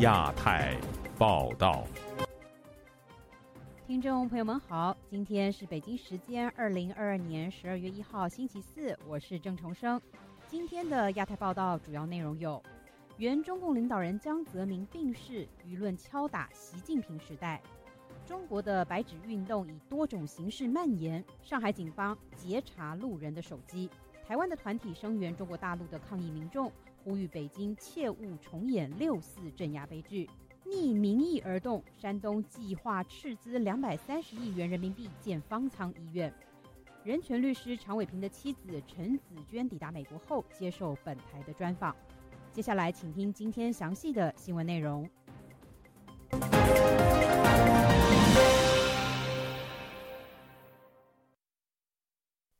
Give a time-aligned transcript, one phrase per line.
[0.00, 0.74] 亚太
[1.18, 1.84] 报道，
[3.86, 10.00] 听众朋友们好，今天是北京时间二零二二年十二月一号星期四，我是郑重生。
[10.48, 12.62] 今天的亚太报道主要内容有：
[13.18, 17.60] 原中共领导人江泽民病逝，舆论敲打习近平时代；
[18.26, 23.90] 中国的白纸运动以多种形式蔓延，上海警方截查路人的手机；
[24.26, 26.72] 台湾的团体声援中国大陆的抗议民众。
[27.02, 30.28] 呼吁北京切勿重演六四镇压悲剧，
[30.64, 31.82] 逆民意而动。
[31.96, 36.32] 山东计划斥资两百三十亿元人民币建方舱医院。
[37.02, 41.96] 人权律师常伟平的妻子陈子娟抵达美国后，接受本台的专访。
[42.52, 45.08] 接下来，请听今天详细的新闻内容。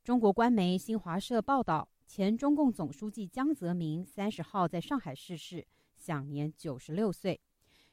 [0.03, 1.87] 中国官媒新华社报道。
[2.13, 7.39] 前中共总书记江泽民三十号在上海逝世，享年九十六岁。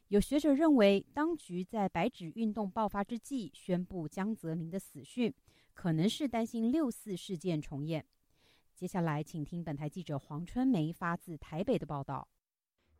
[0.08, 5.32] 有学者认为，当局在白纸运动爆发之际宣布江泽民的死讯，
[5.72, 8.04] 可能是担心六四事件重演。
[8.74, 12.26] 接下来，请听本台记者黄春梅发自台北的报道。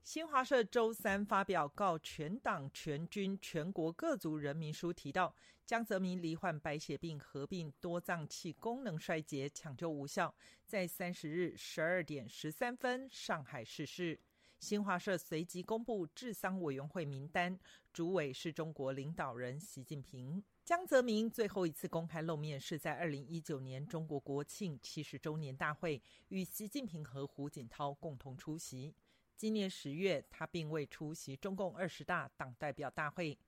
[0.08, 5.34] 新华社周三发表告全党全军全国各族人民书，提到
[5.66, 14.18] 江泽民罹患白血病合并多脏器功能衰竭，抢救无效，在三十日十二点十三分上海逝世。
[14.58, 17.58] 新华社随即公布治丧委员会名单，
[17.92, 20.42] 主委是中国领导人习近平。
[20.64, 28.94] 江泽民最后一次公开露面是在二零一九年中国国庆七十周年大会，与习近平和胡锦涛共同出席。
[29.38, 33.38] 今年十月，他并未出席中共二十大党代表大会。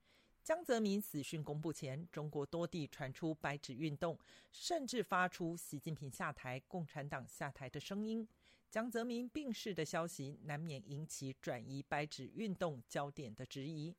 [0.41, 4.17] 江泽民死讯公布前，中国多地传出“白纸运动”，
[4.53, 8.25] 甚至发出“习近平下台，共产党下台”的声音。
[8.71, 13.93] 江泽民病逝的消息，难免引起转移“白纸运动”焦点的质疑。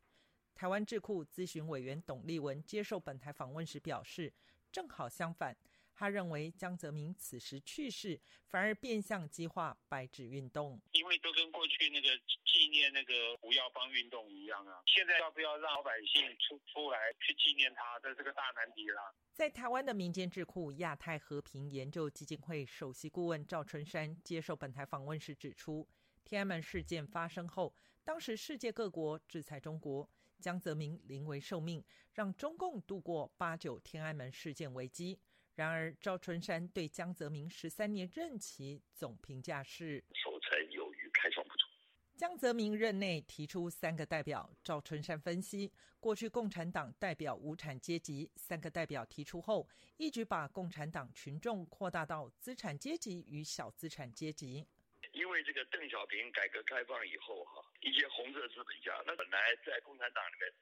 [0.55, 4.32] 台湾智库咨询委员董立文接受本台访问时表示
[4.71, 5.54] ：“正好相反。”
[6.02, 12.10] 他认为江泽民此时去世，反而变相激化白纸运动，因为都跟过去那个
[12.44, 14.82] 纪念那个胡耀邦运动一样啊。
[14.88, 19.14] 现在要不要让老百姓出出来去纪念他，这是个大难题啦。
[19.32, 25.88] 在台湾的民间智库亚太和平研究基金会首席顾问赵春山接受本台访问时指出，
[26.23, 35.20] 天安门事件发生后，当时世界各国制裁中国，江泽民临危受命，让中共度过八九天安门事件危机。
[35.56, 41.67] 然而，赵春山对江泽民十三年任期总评价是守成有余，开创不足。
[42.16, 49.67] 江泽民任内提出三个代表，赵春山分析，过去共产党代表无产阶级，三个代表提出后，
[49.98, 54.66] 一举把共产党群众扩大到资产阶级与小资产阶级。
[55.14, 60.54] 因为这个邓小平改革开放以后，哈，一些红色资本家，那本来在共产党里面，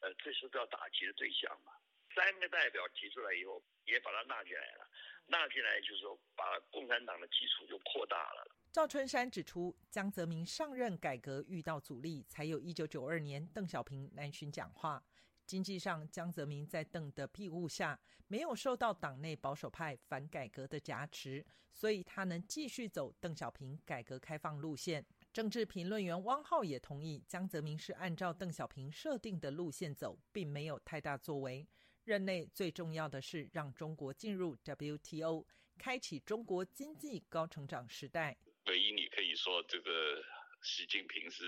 [0.00, 1.72] 呃，这是要打击的对象嘛。
[2.16, 4.88] 三个代表提出来以后，也把它纳进来了。
[5.26, 8.48] 纳进来就是说，把共产党的基础就扩大了。
[8.72, 15.04] 赵春山指出，江泽民上任改革遇到阻力，才有一九九二年邓小平南巡讲话。
[15.44, 25.04] 经济上，江泽民在邓的庇护下，没有受到党内保守派反改革的夹持，所以他能继续走邓小平改革开放路线。
[25.32, 31.66] 政治评论员汪浩也同意，江泽民是按照邓小平设定的路线走，并没有太大作为。
[32.06, 35.44] 任内最重要的是让中国进入 WTO，
[35.76, 38.38] 开启中国经济高成长时代。
[38.66, 40.22] 唯一你可以说，这个
[40.62, 41.44] 习近平是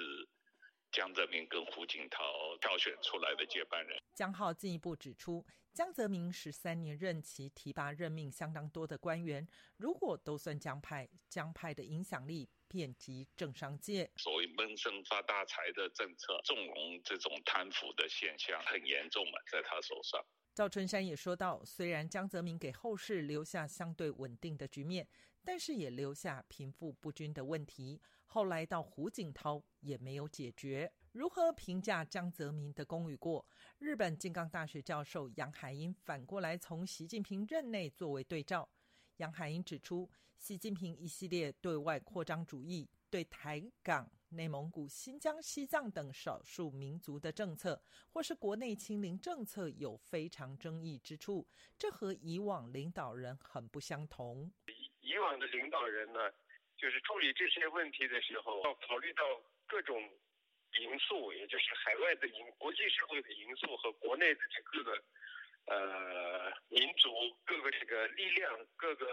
[0.90, 2.18] 江泽民跟胡锦涛
[2.60, 4.02] 挑选出来的接班人。
[4.14, 14.08] 江浩进一步指出，江泽民十三年任期提拔任命相当多的官员，如果都算江派，江派的影响力遍及政商界。
[14.16, 20.24] 所谓闷声发大财的政策，纵容这种贪腐的现象很严重嘛，在他手上。
[20.54, 25.06] 赵春山也说到，虽然江泽民给后世留下相对稳定的局面，
[25.44, 28.00] 但是也留下贫富不均的问题。
[28.26, 30.92] 后来到胡锦涛也没有解决。
[31.12, 33.46] 如何评价江泽民的功与过？
[33.78, 38.68] 日本金刚大学教授杨海英反过来从习近平任内作为对照。
[39.18, 44.10] 杨海英指出，习近平一系列对外扩张主义，对台港。
[44.30, 51.48] 内蒙古、新疆、西藏等少数民族的政策，或是国内清零政策，有非常争议之处。
[51.78, 54.52] 这和以往领导人很不相同。
[55.00, 56.30] 以往的领导人呢，
[56.76, 59.22] 就是处理这些问题的时候，要考虑到
[59.66, 59.98] 各种
[60.78, 65.02] 因素，也就是海外的因、国际社会的因素和国内的这各个
[65.68, 67.10] 呃民族、
[67.44, 69.06] 各个这个力量、各个。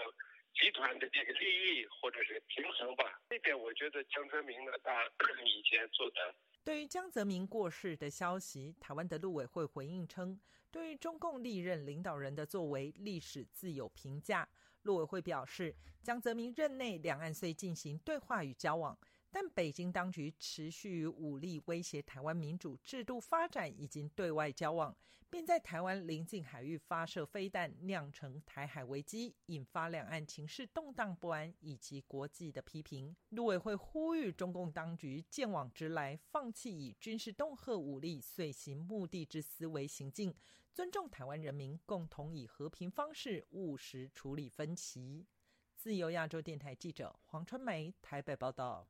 [0.58, 5.04] 集团的这个利益或者是平衡吧，这点我觉得江泽民呢，他
[5.44, 10.40] 以前做的对于江泽民过世的消息，台湾的陆委会回应称，
[10.72, 14.48] 对于中共历任领导人的作为，历史自有评价。
[14.84, 18.98] 陆委会表示，江泽民任内，两岸虽进行对话与交往。
[19.36, 24.96] 但北京当局持续以武力威胁台湾民主制度发展，以及对外交往，
[25.30, 33.14] 并在台湾临近海域发射飞弹，酿成台海危机，引发两岸情势动荡不安，以及国际的批评。
[33.32, 40.34] 陆委会呼吁中共当局见往直来，放弃以军事恫吓武力遂行目的之思维行径，
[40.74, 45.28] 尊重台湾人民，共同以和平方式务实处理分歧。
[45.76, 48.88] 自由亚洲电台记者黄春梅台北报道。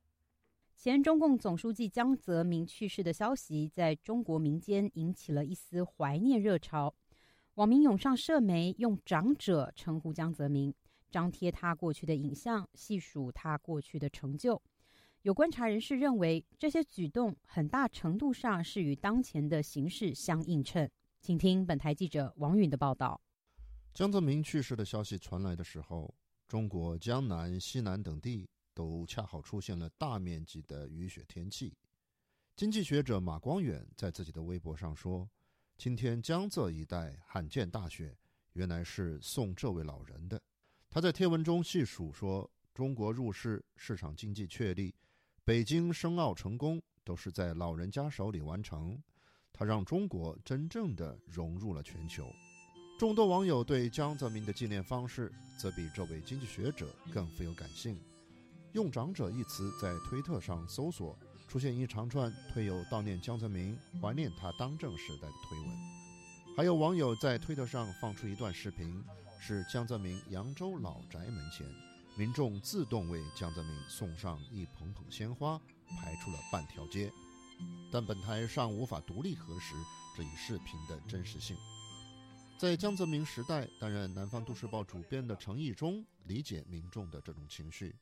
[0.78, 6.94] 前中共总书记江泽民去世的消息，在中国民间引起了一丝怀念热潮。
[7.56, 10.72] 网民涌上社媒，用“长者”称呼江泽民，
[11.10, 14.62] 张贴他过去的影像，细数他过去的成就。
[15.24, 20.92] 有观察人士认为，这些举动很大程度上是与当前的形势相映衬。
[21.22, 23.20] 请听本台记者王允的报道。
[23.94, 26.14] 江泽民去世的消息传来的时候，
[26.48, 28.48] 中国江南、西南等地。
[28.76, 31.74] 都恰好出现了大面积的雨雪天气。
[32.56, 35.28] 经济学者马光远在自己的微博上说
[35.78, 38.16] ：“今天江浙一带罕见大雪，
[38.54, 40.40] 原来是送这位老人的。”
[40.92, 44.94] 他在贴文中细数说：“中国入世，市场经济确立，
[45.44, 49.02] 北京申奥成功，都是在老人家手里完成。
[49.52, 52.30] 他让中国真正的融入了全球。”
[52.98, 55.30] 众多网友对江泽民的纪念方式，
[55.60, 58.00] 则比这位经济学者更富有感性。
[58.76, 61.18] 用“长者”一词在推特上搜索，
[61.48, 65.70] 出现一长串推有悼念江泽民、怀念他当政时代的推文。
[66.58, 69.02] 还有网友在推特上放出一段视频，
[69.40, 71.66] 是江泽民扬州老宅门前，
[72.18, 75.58] 民众自动为江泽民送上一捧捧鲜花，
[76.02, 77.10] 排出了半条街。
[77.90, 79.74] 但本台尚无法独立核实
[80.18, 81.56] 这一视频的真实性。
[82.58, 87.96] 在江泽民时代担任《南方都市报》主编的程毅中，理解民众的这种情绪。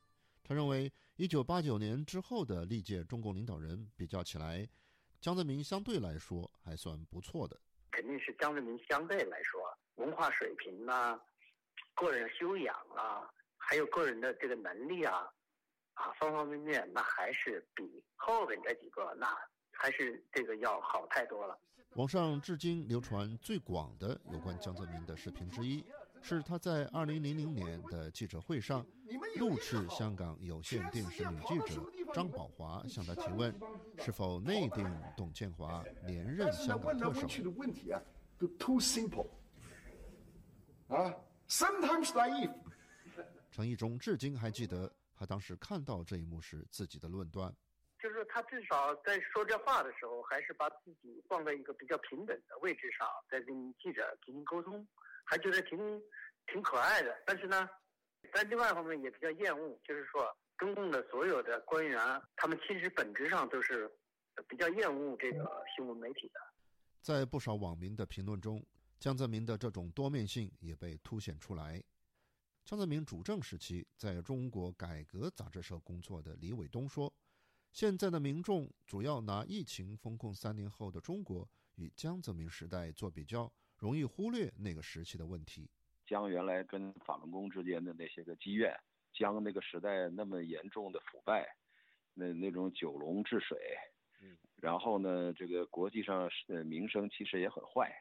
[0.43, 4.67] 他认为，一九八九年之后的历届中共领导人比较起来，
[5.21, 7.57] 江泽民相对来说还算不错的。
[7.91, 9.61] 肯定是江泽民相对来说，
[9.95, 11.17] 文化水平啊，
[11.95, 15.31] 个人修养啊，还有个人的这个能力啊，
[15.93, 19.33] 啊，方方面面，那还是比后面这几个那
[19.71, 21.57] 还是这个要好太多了。
[21.95, 25.85] 网上至今流传最广的有关江泽民的视频之一。
[26.23, 28.85] 是他在二零零零年的记者会上，
[29.37, 31.83] 怒斥香港有线电视女记者
[32.13, 33.53] 张宝华向他提问，
[33.99, 37.27] 是否内定董建华连任香港特首。
[40.87, 41.13] 啊
[41.49, 42.53] ，sometimes naive。
[43.51, 47.53] 陈义忠至今还记得他当时看到这一幕时自己的论断，
[48.01, 54.87] 就是他至少在说这话的时候，还是把自己放在一个比较平等的位置上，在跟记者进行沟通。
[55.23, 55.77] 还觉得挺
[56.47, 57.67] 挺可爱的，但是呢，
[58.33, 61.99] 在另外一方面也比较厌恶，就是说中共的所有的官员，
[62.35, 63.89] 他们其实本质上都是
[64.47, 66.39] 比较厌恶这个新闻媒体的。
[67.01, 68.65] 在不少网民的评论中，
[68.99, 71.83] 江泽民的这种多面性也被凸显出来。
[72.65, 77.13] 江泽民主政时期在中国改革杂志社工作的李伟东说
[77.73, 83.51] ：“现在的民众主要拿疫情封控三年后的中国与江泽民时代做比较。”
[83.83, 85.69] 容易忽略那个时期的问题。
[86.07, 88.73] 将原来跟法轮功之间的那些个积怨，
[89.13, 91.45] 将那个时代那么严重的腐败，
[92.13, 93.57] 那那种九龙治水，
[94.21, 97.93] 嗯，然后呢，这个国际上呃名声其实也很坏，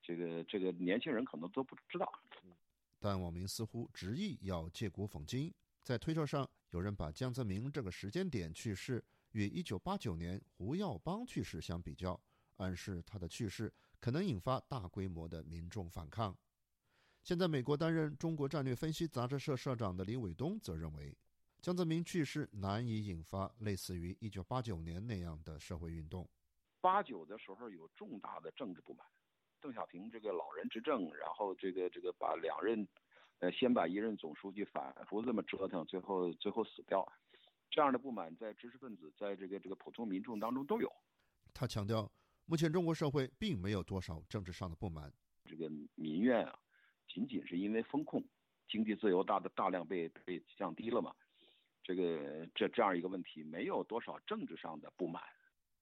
[0.00, 2.08] 这个这个年轻人可能都不知道。
[3.00, 12.20] 但网民似乎执意要借古讽今，在推特上有人把江泽民这个时间点去世与1989年胡耀邦去世相比较，
[12.56, 13.72] 暗示他的去世。
[14.00, 16.36] 可能引发大规模的民众反抗。
[17.22, 21.16] 现在，美国担任中国战略分析杂志社社长的李伟东则认为，
[21.62, 26.28] 江泽民去世难以引发类似于一九八九年那样的社会运动。
[26.82, 29.06] 八九的时候有重大的政治不满，
[29.58, 32.86] 邓小平这个老人执政，然后这个这个把两任，
[33.38, 37.10] 呃，先把一任总书记反复这么折腾，最后最后死掉，
[37.70, 40.92] 这样的不满在知识分子，在这个这个普通民众当中都有。
[41.54, 42.12] 他强调。
[42.46, 45.12] 目前中国社会并没有多少政治上的不满，
[45.44, 46.58] 这个民怨啊，
[47.08, 48.22] 仅仅是因为风控、
[48.68, 51.14] 经济自由大的大量被被降低了嘛，
[51.82, 55.22] 这个这这样一个问题，没有多少政治上的不满。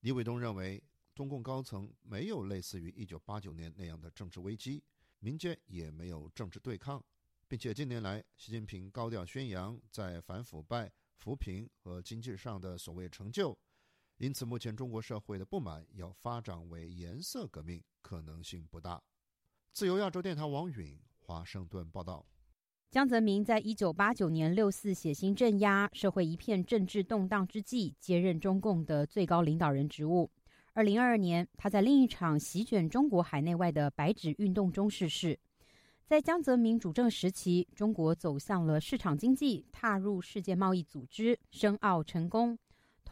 [0.00, 0.83] 李伟东认为，
[1.14, 4.83] 中共高层没有类似于一九八九年那样的政治危机，
[5.19, 7.04] 民间也没有政治对抗，
[7.49, 13.59] 并且近年来，习近平高调宣扬在反腐败、扶贫和经济上的所谓成就。
[14.23, 19.02] 因此，目前中国社会的不满要发展为颜色革命可能性不大。
[19.73, 22.25] 自由亚洲电台王允华盛顿报道。
[22.88, 30.31] 江泽民在一九八九年六四血腥镇压，社会一片政治动荡之际，接任中共的最高领导人职务。
[30.73, 35.37] 二零二二年，他在另一场席卷中国海内外的白纸运动中逝世。
[36.07, 42.57] 在江泽民主政时期，中国走向了市场经济，踏入世界贸易组织，申奥成功。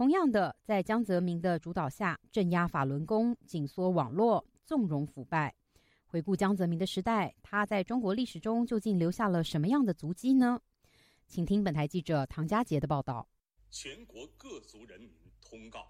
[0.00, 5.54] 同样的，在江泽民的主导下，镇压法轮功，紧缩网络，纵容腐败。
[6.06, 10.58] 回顾江泽民的时代，他在中国历史中究竟留下了什么样的足迹呢？
[11.28, 13.28] 请听本台记者唐佳杰的报道。
[13.70, 15.86] 全国各族人民通告：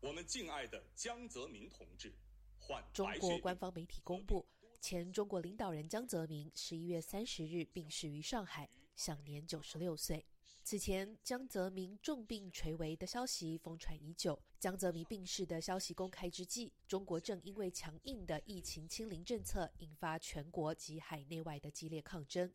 [0.00, 2.12] 我们敬爱的江泽民同志
[2.58, 4.44] 患中国官方媒体公布，
[4.80, 10.26] 前中国领导人江泽民十一月三十日病逝于上海，享年九十六岁。
[10.64, 14.40] 此前，江泽民重病垂危的消息疯传已久。
[14.60, 22.50] 江泽民病逝的消息公开之际，中国正因为强硬的疫情清零政策，引发全国及海内外的激烈抗争。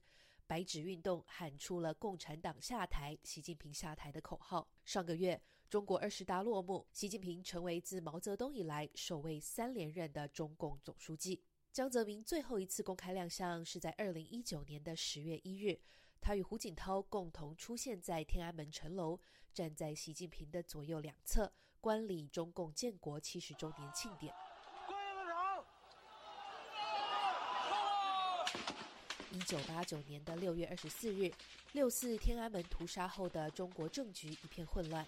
[0.48, 4.66] 白纸运动喊出了“共产党下台，习近平下台”的口号。
[4.86, 11.42] 上个月，中国二十大落幕，习近平成为自毛泽东以来首位三连任的中共总书记。
[11.74, 15.78] 江泽民最后一次公开亮相是在二零一九年的十月一日。
[16.20, 19.20] 他与胡锦涛共同出现在天安门城楼，
[19.54, 24.34] 站在习近平的左右两侧，观礼中共建国七十周年庆典。
[29.32, 31.32] 一九八九年的六月二十四日，
[31.74, 35.06] 六四天安门屠杀后的中国政局一片混乱，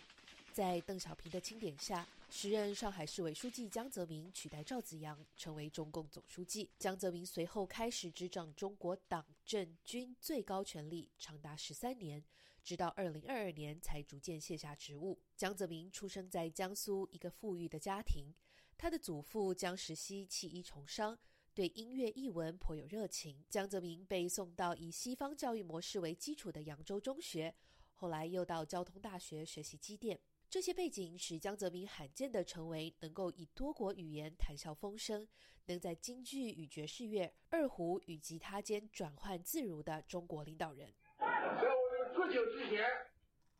[0.59, 2.05] 在邓小平的钦点下。
[2.29, 6.69] 时任上海市委书记江泽民取代赵紫阳成为中共总书记。
[6.77, 12.21] 江泽民随后开始执掌中国党政军最高权力，长达十三年，
[12.61, 15.17] 直到二零二二年才逐渐卸下职务。
[15.37, 18.35] 江泽民出生在江苏一个富裕的家庭，
[18.77, 21.17] 他的祖父江石溪弃医从商，
[21.53, 23.45] 对音乐艺文颇有热情。
[23.49, 27.55] 江泽民被送到以西方教育模式为基础的扬州中学，
[27.93, 30.19] 后来又到交通大学学习机电。
[30.49, 35.27] 这些背景使江泽民罕见地成为能够以多国语言谈笑风生，
[35.67, 40.91] 能在京剧与爵士乐、二胡与吉他间转换自如的中国领导人。
[41.19, 42.83] 在我们不久之前，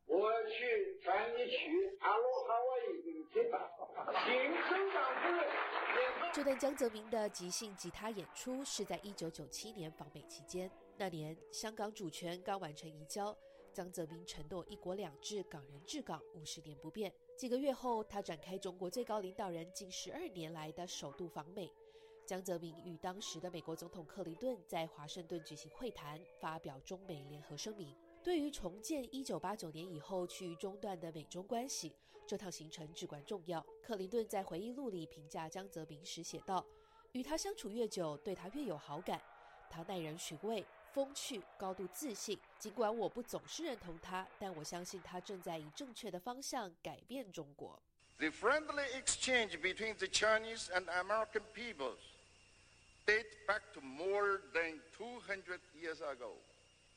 [0.07, 3.43] 我去弹一曲《阿罗哈瓦伊》给你听，
[4.25, 4.33] 请
[4.67, 5.47] 省长夫人。
[6.33, 13.37] 这段江泽民的即兴吉他演出是在一九九七年访美期间，那年香港主权刚完成移交。
[13.73, 17.13] 江泽民承诺“一国两制，港人治港，五十年不变”。
[17.37, 21.71] 几个月后，他展开中国最高领导人近十二年来的首度访美。
[22.25, 27.95] 江泽民与当时的美国总统克林顿在华盛顿举行会谈，发表中美联合声明。
[28.21, 31.95] 对于重建一九八九年以后趋于中断的美中关系，
[32.27, 33.65] 这趟行程至关重要。
[33.81, 36.65] 克林顿在回忆录里评价江泽民时写道
[37.13, 39.21] ：“与他相处越久，对他越有好感。
[39.69, 42.39] 他耐人寻味。”风趣、高度自信。
[42.57, 47.81] 尽管我不总是认同他，但我相信他正在以正确的方向改变中国。
[48.17, 51.99] The friendly exchange between the Chinese and American peoples
[53.05, 56.33] date back to more than 200 years ago.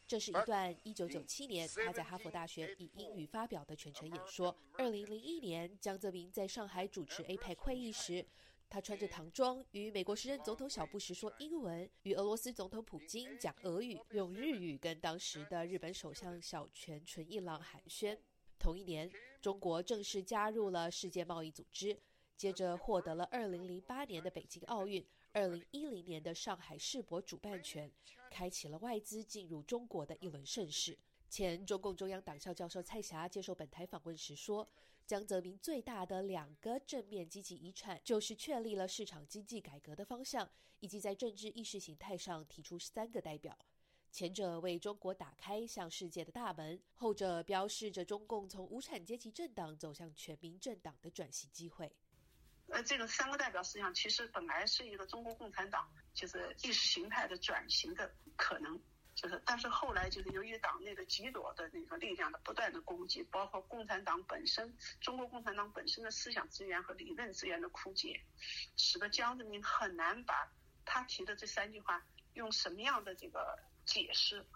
[0.08, 4.54] 这是一段1997年他在哈佛大学以英语发表的全程演说。
[4.76, 8.26] 2001年，江泽民在上海主持 APEC 会议时。
[8.72, 18.18] 他穿着唐装，与美国时任总统小布什说英文，与俄罗斯总统普京讲俄语，用日语跟当时的日本首相小泉纯一郎寒暄。
[18.58, 19.12] 同一年，
[19.42, 22.00] 中国正式加入了世界贸易组织，
[22.34, 27.92] 接着获得了2008年的北京奥运、2010年的上海世博主办权，
[28.30, 30.96] 开启了外资进入中国的一轮盛世。
[31.28, 34.66] 前中共中央党校教授蔡霞接受本台访问时说。
[35.06, 40.48] 江泽民最大的两个正面积极遗产，就是确立了市场经济改革的方向，
[40.80, 43.58] 以及在政治意识形态上提出三个代表。
[44.10, 51.90] 前者为中国打开向世界的大门，后者标示着中共从无产阶级政党走向全民政党的转型机会。
[52.68, 58.80] 呃，这个三个代表实际上其实本来是一个中国共产党就是意识形态的转型的可能。
[59.14, 68.24] 就是，但是后来就是由于党内的极左的那个力量的不断的攻击，包括共产党本身、中国共产党本身的思想资源和理论资源的枯竭，
[68.76, 70.50] 使得江泽民很难把
[70.84, 74.46] 他提的这三句话用什么样的这个解释，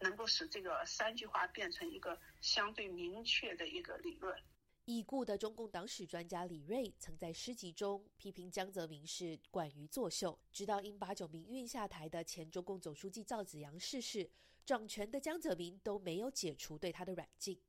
[0.00, 4.42] 能够使这个三句话变成一个相对明确的一个理论。
[4.90, 14.30] 已故的中共党史专家李锐曾在诗集中批评江泽民是惯于作秀，直到因把九民运下台的前中共总书记赵紫阳逝世，
[14.64, 17.60] 掌权的江泽民都没有解除对他的软禁。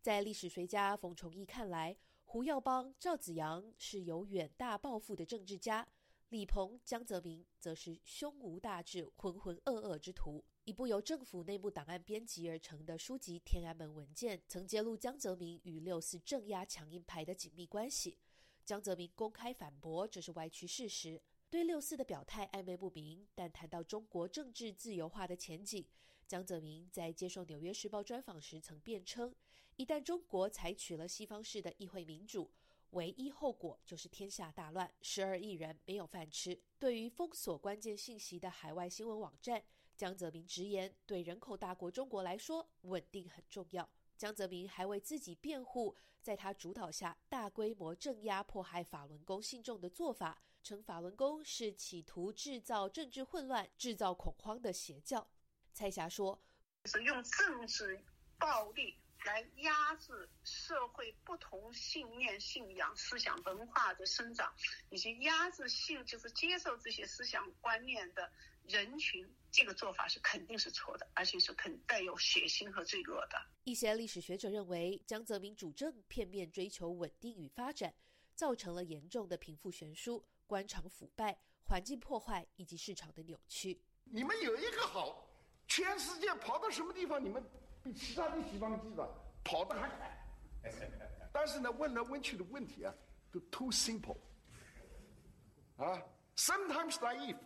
[0.00, 5.86] 在历史学家冯崇义看来，胡耀邦、赵子阳是有远大抱负的政治家，
[6.30, 10.44] 李鹏、江泽民则是胸无大志、浑浑噩噩之徒。
[10.70, 18.16] 一部由政府内部档案编辑而成的书籍《天安门文件》曾揭露江泽民与六四镇压强硬派的紧密关系。
[18.64, 23.26] 江泽民公开反驳这是歪曲事实，对六四的表态暧昧不明。
[23.34, 25.84] 但谈到中国政治自由化的前景，
[26.28, 29.34] 江泽民在接受《纽约时报》专访时曾辩称：
[29.74, 32.48] 一旦中国采取了西方式的议会民主，
[32.90, 36.56] 唯一后果就是天下大乱，十二亿人没有饭吃。
[36.78, 39.64] 对于封锁关键信息的海外新闻网站。
[40.00, 43.86] 江泽民直言，对人口大国中国来说，稳定很重要。
[44.16, 55.28] 江泽民还为自己辩护，在他主导下大规模镇压迫害法轮功信众的做法，称法轮功是企图制造政治混乱、制造恐慌的邪教。
[55.74, 56.40] 蔡霞说
[56.88, 58.02] ：“是用政治
[58.38, 64.52] 暴力来压制社会不同信念、信仰、思想文化的生长，
[64.90, 68.30] 以及压制性就是接受这些思想观念的。”
[68.68, 73.36] 人群这个做法是肯定是错的，而且是肯带有血腥和罪恶的。
[73.64, 77.92] 一些历史学者认为，江泽民主政片面追求稳定与发展，
[78.34, 83.80] 造成了严重的贫富悬殊、官场腐败、环境破坏以及市场的扭曲。
[84.04, 85.28] 你们有一个好，
[85.66, 87.42] 全世界跑到什么地方，你们
[87.82, 89.08] 比其他的西方记者
[89.42, 90.16] 跑得还快。
[91.32, 92.92] 但是呢，问来问去的问题啊，
[93.30, 94.16] 都 too simple，
[95.76, 96.02] 啊
[96.36, 97.36] ，sometimes naive。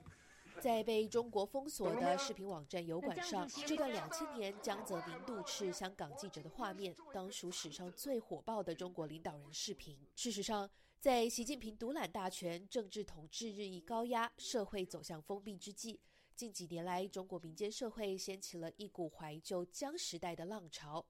[0.61, 9.99] 在被中国封锁的视频网站油管上，这段两千年江泽民怒斥香港记者的画面，当属史上最火爆的中国领导人视频。
[10.14, 16.00] 事实上，在习近平独揽大权、政治统治日益高压、社会走向封闭之际，
[16.37, 21.07] 近几年来，中国民间社会掀起了一股怀旧江时代的浪潮。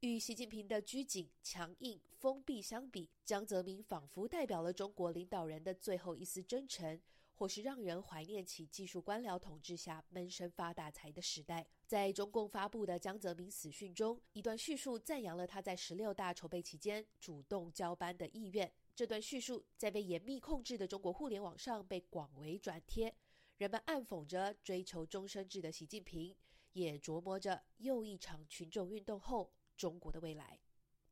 [0.00, 7.00] 与习近平的拘谨、强硬、封闭相比，江泽民仿佛代表了中国领导人的最后一丝真诚。
[7.38, 11.64] 或是让人怀念起技术官僚统治下闷声发大财的时代。
[11.86, 18.68] 在中共发布的江泽民死讯中，一段叙述赞扬了他在十六大筹备期间主动交班的意愿。
[18.92, 23.14] 这段叙述在被严密控制的中国互联网上被广为转贴，
[23.58, 26.32] 人们暗讽着追求终身制的习近平，
[26.74, 30.60] 也琢磨着又一场群众运动后中国的未来。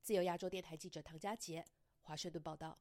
[0.00, 1.64] 自由亚洲电台记者唐佳杰，
[2.02, 2.78] 华盛顿报道。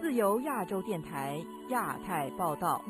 [0.00, 2.82] 自由亚洲电台亚太报道。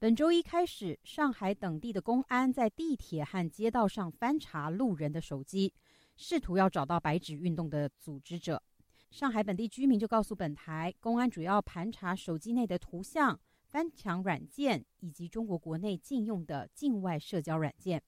[0.00, 5.74] 本周一开始，上海等地的公安在地铁和街道上翻查路人的手机，
[6.16, 8.62] 试图要找到白纸运动的组织者。
[9.10, 18.02] 上海本地居民就告诉本台，公安主要盘查手机内的图像、翻墙软件以及中国国内禁用的境外社交软件。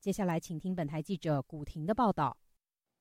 [0.00, 2.34] 接下来，请听本台记者古婷的报道。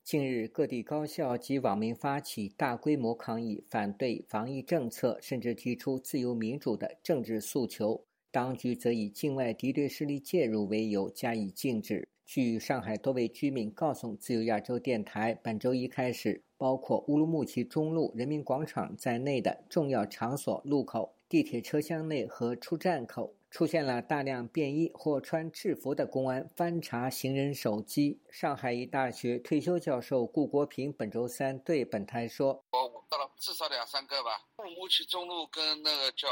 [0.03, 8.03] 近日，各地高校及网民发起大规模抗议，反对防疫政策，甚至提出自由民主的政治诉求。
[8.31, 12.09] 当局则以境外敌对势力介入为由加以禁止。
[12.25, 23.33] 据上海多位居民告诉自由亚洲电台，本周一开始，包括乌鲁木齐中路、人民广场在内的重要场所路口、地铁车厢内和出站口。
[23.51, 28.21] 出现了大量便衣或穿制服的公安翻查行人手机。
[28.29, 36.29] 上海一大学退休教授顾国平本周三对本台说：“我到了至少两三个吧，乌鲁木齐中路跟那个叫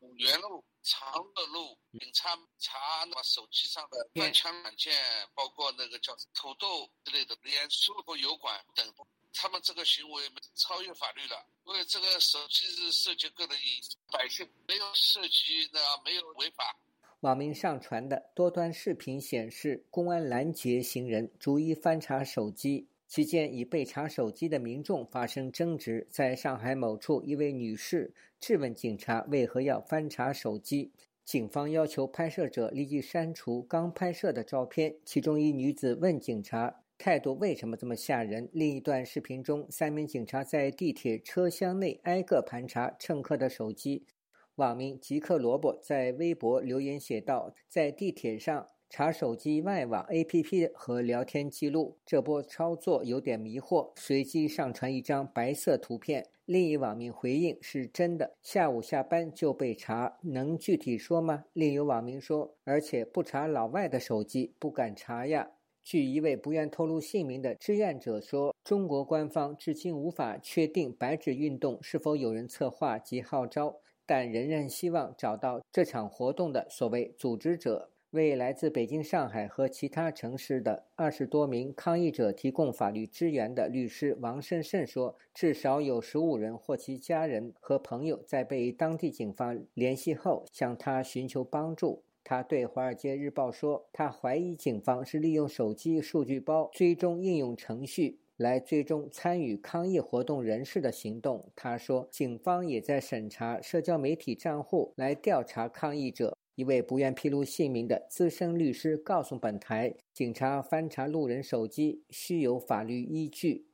[0.00, 4.94] 五元路、长乐路，警察查那手机上的翻墙软件，
[5.34, 8.86] 包括那个叫土豆之类的，连输入油管等。”
[9.34, 10.22] 他们这个行为
[10.54, 16.76] 超越法律了，因为这个手机是涉及个人隐私，百姓没有涉及的，没有违法。
[17.20, 26.06] 网民上传的多段视频显示，公安拦截行人，逐一翻查手机，期间与被查手机的民众发生争执。
[26.10, 30.92] 在上海某处，一位女士质问警察为何要翻查手机，
[31.24, 34.96] 警方要求拍摄者立即删除刚拍摄的照片。
[35.04, 36.81] 其中一女子问警察。
[37.02, 38.48] 态度为什么这么吓人？
[38.52, 44.06] 另一段视频中，三名警察在地铁车厢内挨个盘查乘客的手机。
[44.54, 56.28] 网民吉克萝卜在微博留言写道：“在地铁上查手机外网 APP 和聊天记录，这波操作有点迷惑。”随机上传一张白色图片。
[56.44, 65.50] 另一网民回应：“是真的，下午下班就被查，能具体说吗？”另有网民说：“而且不查老外的手机，不敢查呀。”
[65.84, 77.90] 据一位不愿透露姓名的志愿者说，中国官方至今无法确定“白纸运动”是否有人策划及号召，但仍然希望找到这场活动的所谓组织者。
[78.10, 113.66] 为来自北京、上海和其他城市的二十多名抗议者提供法律支援的律师王胜胜说：“至少有十五人或其家人和朋友在被当地警方联系后向他寻求帮助。”他对《华尔街日报》说：“他怀疑警方是利用手机数据包追踪应用程序来追踪参与抗议活动人士的行动。”他说：“警方也在审查社交媒体账户来调查抗议者。”一位不愿披露姓名的资深律师告诉本台：“警察翻查路人手机需有法律依据。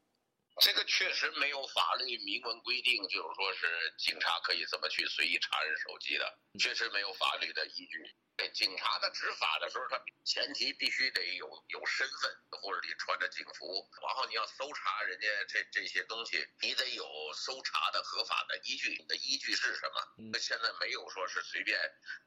[0.60, 8.14] 这个确实没有法律明文规定，就是说是警察可以这么去随意查人手机的，确实没有法律的依据。”
[8.54, 18.94] 警察的执法的时候，他前提必须得有有身份，或者你穿着警服，然后你要搜查人家这这些东西，你得有搜查的合法的依据。
[18.96, 20.30] 你的依据是什么？
[20.32, 21.76] 那现在没有说是随便，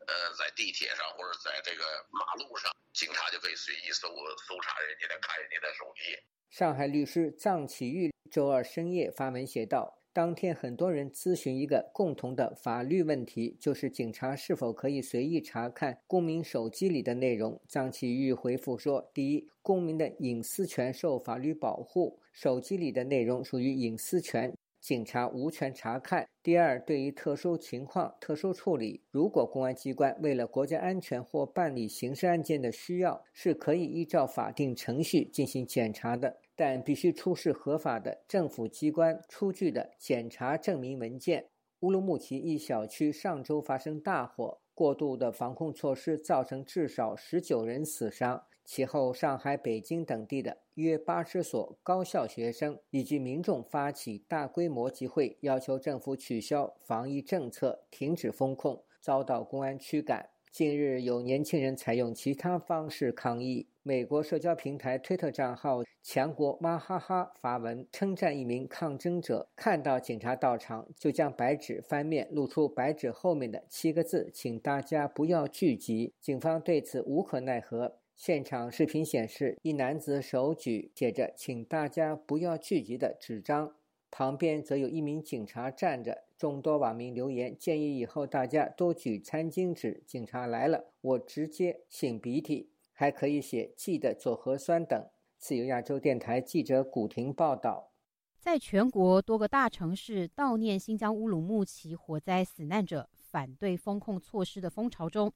[0.08, 4.10] 呃，在地铁上或者在这个马路上，警察就可以随意搜
[4.46, 6.20] 搜查人家的，看人家的手机。
[6.52, 9.98] 上海律师臧启玉周二深夜发文写道。
[10.12, 17.58] 当天，很多人咨询一个共同的法律问题，就是警察是否可以随意查看公民手机里的内容。
[17.70, 26.28] 臧启玉回复说：“第一，公民的隐私权受法律保护，手机里的内容属于隐私权，警察无权查看。
[26.41, 41.48] 第二，对于特殊情况、特殊处理，如果公安机关为了国家安全或办理刑事案件的需要，是可以依照法定程序进行检查的。”但必须出示合法的政府机关出具的检查证明文件。
[41.80, 48.44] 乌鲁木齐一小区上周发生大火，过度的防控措施造成至少十九人死伤。
[48.63, 60.30] 其后，上海、北京等地的约八十所高校学生以及民众发起大规模集会，要求政府取消防疫政策、停止封控，遭到公安驱赶。
[60.52, 63.67] 近日，有年轻人采用其他方式抗议。
[63.84, 78.01] 美国社交平台推特账号“强国妈哈哈”发文称赞一名抗争者，看到警察到场就将白纸翻面，露出白纸后面的七个字：“请大家不要聚集。”警方对此无可奈何。
[78.15, 83.76] 现场视频显示，一男子手举写着“请大家不要聚集”的纸张，
[84.12, 86.24] 旁边则有一名警察站着。
[86.38, 92.69] 众多网民留言建议以后大家多举餐巾纸，警察来了，我直接擤鼻涕。
[92.93, 95.08] 还可以写“记得做核酸”等。
[95.39, 97.91] 自由亚洲电台记者古婷报道，
[98.39, 105.34] 在全国多个大城市悼念新疆乌鲁木齐火灾死难者、反对封控措施的风潮中，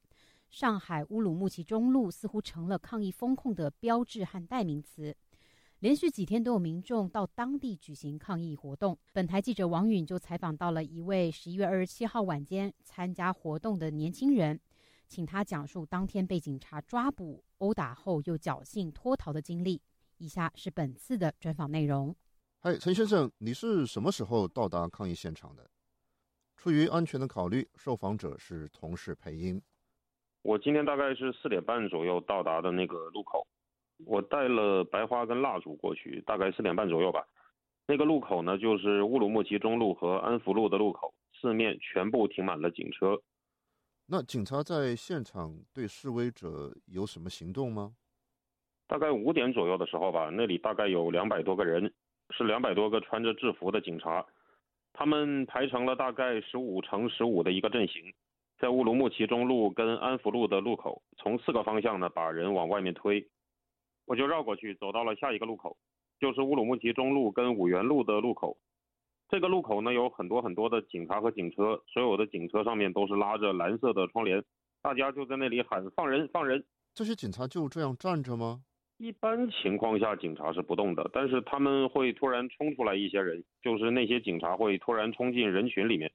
[0.48, 5.14] 上海乌鲁木齐中路似乎成了抗议封控的标志和代名词。
[5.80, 8.98] 连续几天都有民众到当地举行抗议活动。
[9.12, 14.58] 本台记者王允就采访到了一位十一月二十七号晚间参加活动的年轻人。
[15.06, 19.80] 请他讲述当天被警察抓捕、殴打后又侥幸脱逃的经历。
[20.16, 22.16] 以下是本次的专访内容。
[22.60, 25.70] 嗨，陈先生，你是什么时候到达抗议现场的？
[26.56, 29.60] 出于安全的考虑，受访者是同事配音。
[30.46, 33.44] 我今天大概是四点半左右到达的那个路口，
[34.06, 37.26] 我带了白花跟蜡烛过去，大概四点半左右吧。
[37.88, 43.20] 那个路口呢，就是乌鲁木齐中路和安福路的路口，四面全部停满了警车。
[44.06, 47.96] 那警察在现场对示威者有什么行动吗？
[48.86, 51.92] 大概五点左右的时候吧，那里大概有两百多个人，
[52.30, 54.24] 是两百多个穿着制服的警察，
[54.92, 58.14] 他们排成了大概十五乘十五的一个阵型，
[58.58, 63.28] 在乌鲁木齐中路跟安福路的路口，从四个方向呢把人往外面推。
[64.06, 65.76] 我就绕过去，走到了下一个路口，
[66.18, 68.56] 就是乌鲁木齐中路跟五原路的路口。
[69.28, 74.42] 这个路口呢有很多很多的警察和警车，所有的警车上面都是拉着蓝色的窗帘，
[74.80, 76.64] 大家就在那里喊放人放人。
[76.94, 78.62] 这些警察就这样站着吗？
[78.98, 86.10] 一般情况下警察是不动的，但是他们会突然冲出来一些人，就是那些警察会突然冲进人群里面，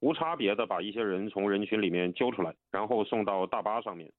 [0.00, 4.12] 无差别的把一些人从人群里面揪出来，然后送到大巴上面。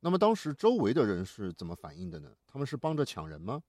[0.00, 2.30] 那么当时周围的人是怎么反应的呢？
[2.46, 3.62] 他们是帮着抢人吗？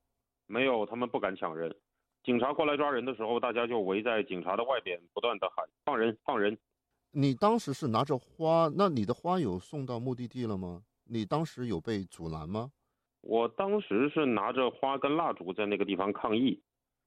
[0.48, 1.74] 没有，他们不敢抢人。
[2.24, 6.58] 警察过来抓人的时候，大家就围在警察的外边，不断的喊放人放人。
[7.12, 10.84] 你当时是拿着花，那你的花有送到目的地了吗？
[11.06, 12.72] 你当时有被阻拦吗？
[13.22, 16.62] 我当时是拿着花跟蜡烛在那个地方抗议。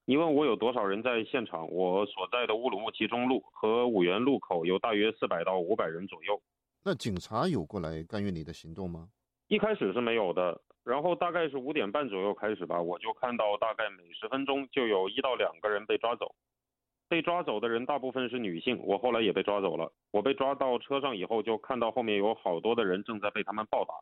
[0.08, 1.70] 你问我有多少人在现场？
[1.70, 6.40] 我所在的乌鲁木齐中路和五原路口有大约四百到五百人左右。
[6.82, 9.10] 那警察有过来干预你的行动吗？
[9.48, 10.58] 一开始是没有的。
[10.82, 16.34] 然后大概是五点半左右开始吧，我就看到大概每十分钟就有一到两个人被抓走。
[17.06, 19.92] 被抓走的人大部分是女性，我后来也被抓走了。
[20.10, 23.92] 我被抓到车上以后，就看到后面有好多的人正在被他们暴打。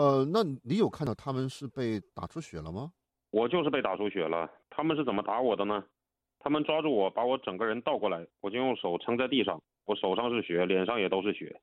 [0.00, 2.92] 呃，那你有看到他们是被打出血了吗？
[3.30, 4.50] 我就是被打出血了。
[4.70, 5.84] 他们是怎么打我的呢？
[6.38, 11.60] 他们抓住我，把我整个人倒过来，我就用手撑在地上，我手上是血，脸上也都是血。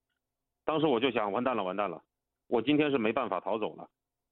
[0.65, 2.01] 当时我就想，完蛋了，完蛋了，
[2.47, 3.89] 我今天是没办法逃走了。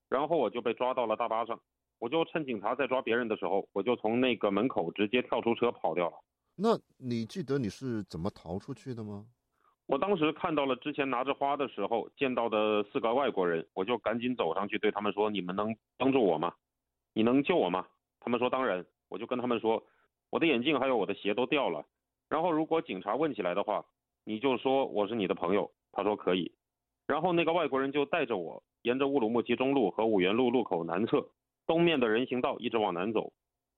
[0.10, 1.60] 然后我就被抓到了大巴上，
[2.00, 6.18] 我就趁警察在抓别人的时候，我就从那个门口直接跳出车跑掉了。
[6.56, 9.26] 那你记得你是怎么逃出去的吗？
[9.86, 16.54] 我当时看到了之前拿着花的时候见到的四个外国人，我就赶紧走上去对他们说：“你们能帮助我吗？
[17.14, 17.88] 你能救我吗？”
[18.20, 19.84] 他们说：“当然。”我就跟他们说
[20.32, 21.86] ：“我的眼镜还有我的鞋都掉了。
[22.30, 23.86] 然后如果警察问起来的话，
[24.24, 26.52] 你就说我是你的朋友。”他说可以。
[27.06, 31.30] 然后那个外国人就带着我沿着乌鲁木齐中路和五原路路口南侧
[31.68, 33.32] 东面的人行道一直往南走，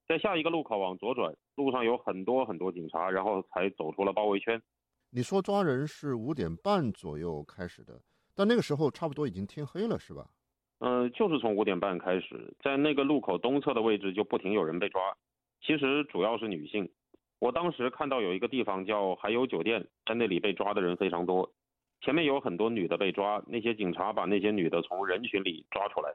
[0.07, 4.61] 在下一个路口往左转，路上有很多很多警察，然后才走出了包围圈。
[5.09, 7.99] 你说抓人是五点半左右开始的，
[8.33, 10.29] 但那个时候差不多已经天黑了，是吧？
[10.79, 15.01] 嗯，就是从五点半开始，在那个路口东侧的位置就不停有人被抓，
[15.61, 16.89] 其实主要是女性。
[17.39, 21.51] 我当时看到有一个地方叫海友酒店，在那里被抓的人非常多，
[22.01, 26.13] 前面有很多女的被抓，那些警察把那些女的从人群里抓出来，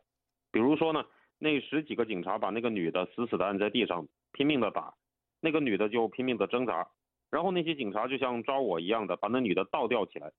[0.53, 1.05] 比如说呢，
[1.39, 4.95] 那十几个警察把那个女的死死的按在地上，拼命的打，
[5.41, 6.87] 那个女的就拼命的挣扎。
[7.31, 10.33] 然后那些警察就像抓我一样的把那女的倒吊起来，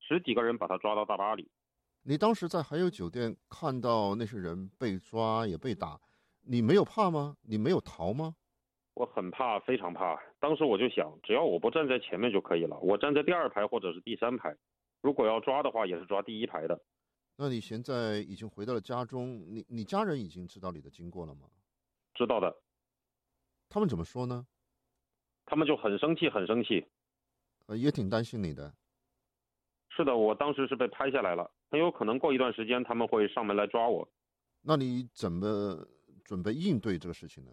[0.00, 1.48] 十几个人把她抓到大巴里。
[2.04, 6.00] 你当时在海友酒店看到那些人被抓也被打，
[6.42, 7.36] 你没有怕吗？
[7.42, 8.34] 你没有逃吗？
[8.94, 10.20] 我很怕，非常怕。
[10.40, 14.54] 当时我就想，只要我不站在前面就可以了，我站在第二排或者是第三排。
[15.00, 16.80] 如果要抓的话，也是抓第一排的。
[17.36, 21.48] 那你现在已经回到了家中，你你家人已经知道你的经过了吗？
[22.14, 22.54] 知道的。
[23.68, 24.44] 他们怎么说呢？
[25.46, 26.84] 他们就很生气，很生气，
[27.66, 28.74] 呃，也挺担心你的。
[29.88, 34.06] 是的，我当时是被拍下来了，很有可能过一段时间他们会上门来抓我。
[34.60, 35.88] 那你怎么
[36.22, 37.50] 准备应对这个事情呢？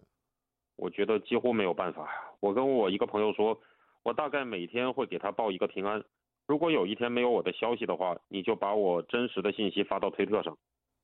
[0.76, 2.06] 我觉得几乎没有办法。
[2.40, 3.58] 我跟我一个朋友说，
[4.02, 6.04] 我大概每天会给他报一个平安。
[6.46, 10.56] 如果有一天没有我的消息的话，你就把我真实的信息发到推特上。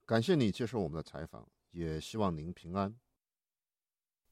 [0.04, 2.94] 感谢你接受我们的采访，也希望您平安。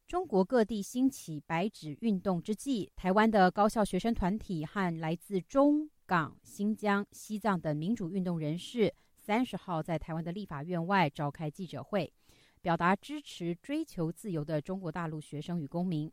[0.06, 12.12] 中国各地兴起白纸运动之际，台湾的高校学生团体和来自中港、新疆、西藏等民主运动人士，三十号在台湾的立法院外召开记者会，
[12.60, 16.12] 表达支持追求自由的中国大陆学生与公民，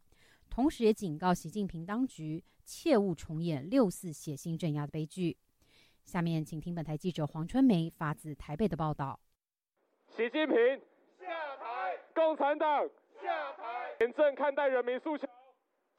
[0.50, 5.38] 同时也警告习近平当局切勿重演六四血腥镇压的悲剧。
[6.06, 9.20] 下面请听本台记者黄春梅发自台北的报道：
[10.08, 10.56] 习近平
[11.20, 11.28] 下
[11.58, 12.90] 台，共产党。
[13.22, 15.28] 下台，严正看待人民诉求，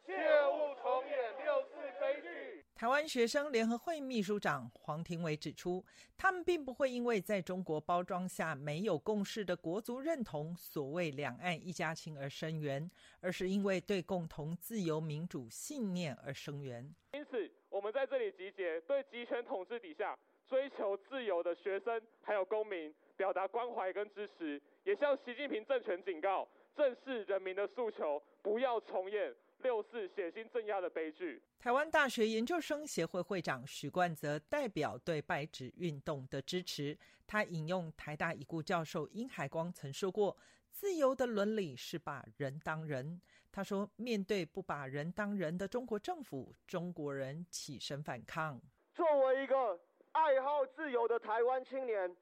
[0.04, 0.12] 切
[0.48, 2.64] 勿重演六四悲剧。
[2.74, 5.84] 台湾学生联合会秘书长黄庭伟指出，
[6.16, 16.82] 他们并不会因为在中国包装下没有共识的国族认同，所谓两岸一家亲而声援，而是因为对共同自由民主信念而声援。
[17.12, 26.48] 因此，我们在这里集结，对集权统治底下追求自由的学生还有公民表达关怀跟支持，也向习近平政权警告。
[26.74, 31.42] 正视人民的诉求，不要重演六四血腥镇压的悲剧。
[31.58, 36.98] 台湾大学研究生协会会长许冠泽代表对白纸运动的支持。
[37.26, 40.36] 他引用台大已故教授殷海光曾说过
[40.72, 43.20] ：“自由的伦理是把人当人。”
[43.52, 48.60] 他说：“面对不把人当人的中国政府，中国人起身反抗。”
[48.94, 49.78] 作为一个
[50.12, 52.16] 爱好自由的台湾青年，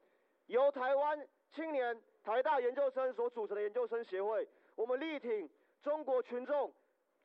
[0.47, 1.99] 由台湾青年。
[2.23, 5.49] 台大研究生所组成的研究生协会，我们力挺
[5.81, 6.71] 中国群众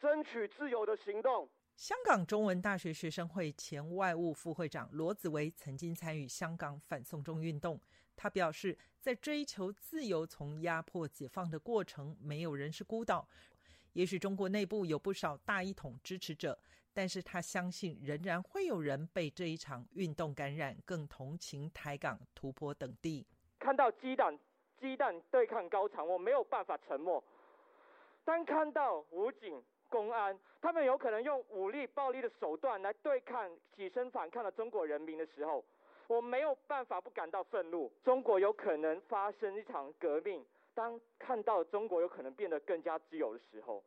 [0.00, 1.46] 争取自由的行动。
[1.74, 7.78] 香港中文大学学生会前外务副会长罗子维曾经参与香港反送中运动。
[8.16, 13.28] 他表示，在追求自由、从压迫解放的过程，没有人是孤岛。
[13.92, 16.58] 也许中国内部有不少大一统支持者，
[16.94, 23.26] 但是他相信仍然会有人被这一场运动感染，更同情台港、突破等地。
[23.58, 24.38] 看到鸡蛋。
[24.80, 27.22] 鸡蛋对抗高墙，我没有办法沉默。
[28.24, 35.64] 当看到武警、公安，他们有可能用武力、暴力的手段来对抗起身反抗的中国人民的时候，
[36.08, 37.90] 我没有办法不感到愤怒。
[38.04, 40.44] 中国有可能发生一场革命。
[40.74, 43.82] 当看到中国有可能变得更加自由的时候，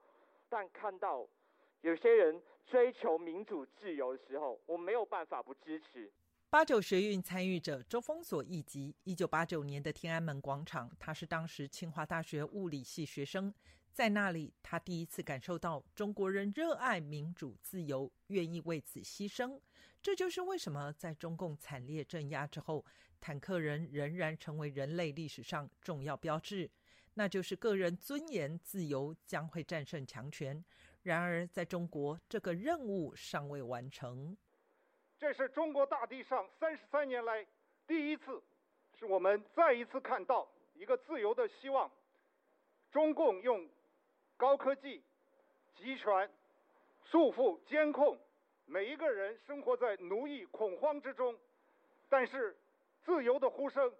[0.49, 1.23] 但看到
[1.81, 6.09] 有些人追求民主自由的时候，我没有办法不支持。
[6.51, 13.53] 八九学运参与者周峰所一集，一九八九年的天安门广场，他是当时清华大学物理系学生。
[13.93, 19.59] 在那里，他第一次感受到中国人热爱民主自由，愿意为此牺牲。
[20.01, 22.83] 这就是为什么在中共惨烈镇压之后，
[23.21, 26.71] 坦克人仍然成为人类历史上重要标志。
[27.13, 30.65] 那就是个人尊严自由将会战胜强权。
[31.03, 34.35] 然而，在中国，这个任务尚未完成。
[35.19, 37.45] 这是中国大地上三十三年来
[37.85, 38.41] 第一次，
[38.97, 41.91] 是我们再一次看到一个自由的希望。
[42.89, 43.67] 中共用
[44.37, 45.03] 高科技、
[45.75, 46.31] 集权、
[47.03, 48.17] 束缚、监控，
[48.65, 51.37] 每一个人生活在奴役、恐慌之中。
[52.07, 52.57] 但是，
[53.03, 53.93] 自由的呼声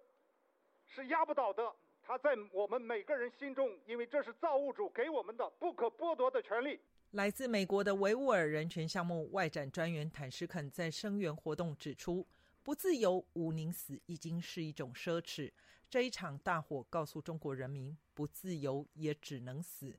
[0.86, 1.70] 是压不倒的。
[2.02, 6.80] 它在我们每个人心中，因为这是造物主给我们的不可剥夺的权利。
[7.12, 12.24] 来自美国的维吾尔人权项目外展专员坦什肯在声援活动指出
[12.62, 15.50] ：“不自由，无宁死已经是一种奢侈。
[15.88, 19.98] 这一场大火告诉中国人民，不自由也只能死。”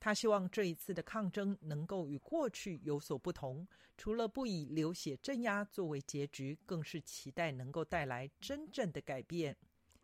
[0.00, 3.64] 他希望这一次的抗争能够与过去有所不同，
[3.96, 9.56] 除了不以流血镇压作为结局，更是期待能够带来真正的改变。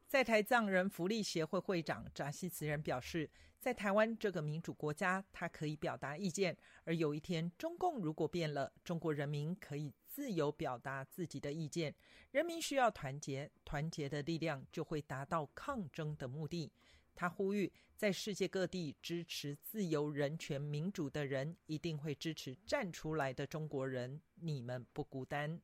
[0.07, 11.93] 在台藏人福利协会会长扎西慈人表示，在台湾这个民主国家，他可以表达意见；而有一天中共如果变了，中国人民可以自由表达自己的意见。
[12.31, 16.71] 人民需要团结，团结的力量就会达到抗争的目的。
[17.17, 24.21] 他呼吁，在世界各地支持自由、人权、民主的人，一定会支持站出来的中国人。
[24.37, 25.61] 你们不孤单。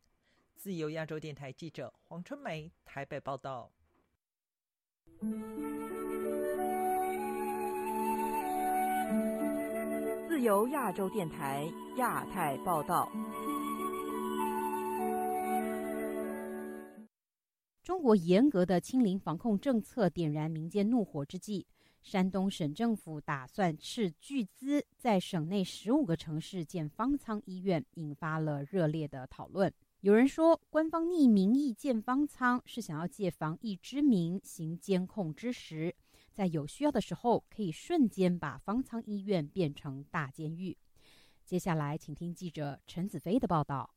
[0.56, 3.72] 自由亚洲电台记者黄春梅台北报道。
[10.28, 13.08] 自由亚洲电台亚太报道：
[17.84, 21.64] 中国严格的清零防控政策点燃民间怒火之际，
[22.02, 29.72] 山东省政府打算斥巨资在省内十五个城市建方舱医院，引发了热烈的讨论。
[30.02, 35.94] 有人说，官方匿名意见方舱是想要借防疫之名行监控之实，
[36.32, 40.76] 在有需要的时候可以瞬间把方舱医院变成大监狱。
[41.46, 43.94] 接下来，请听记者陈子飞的报道。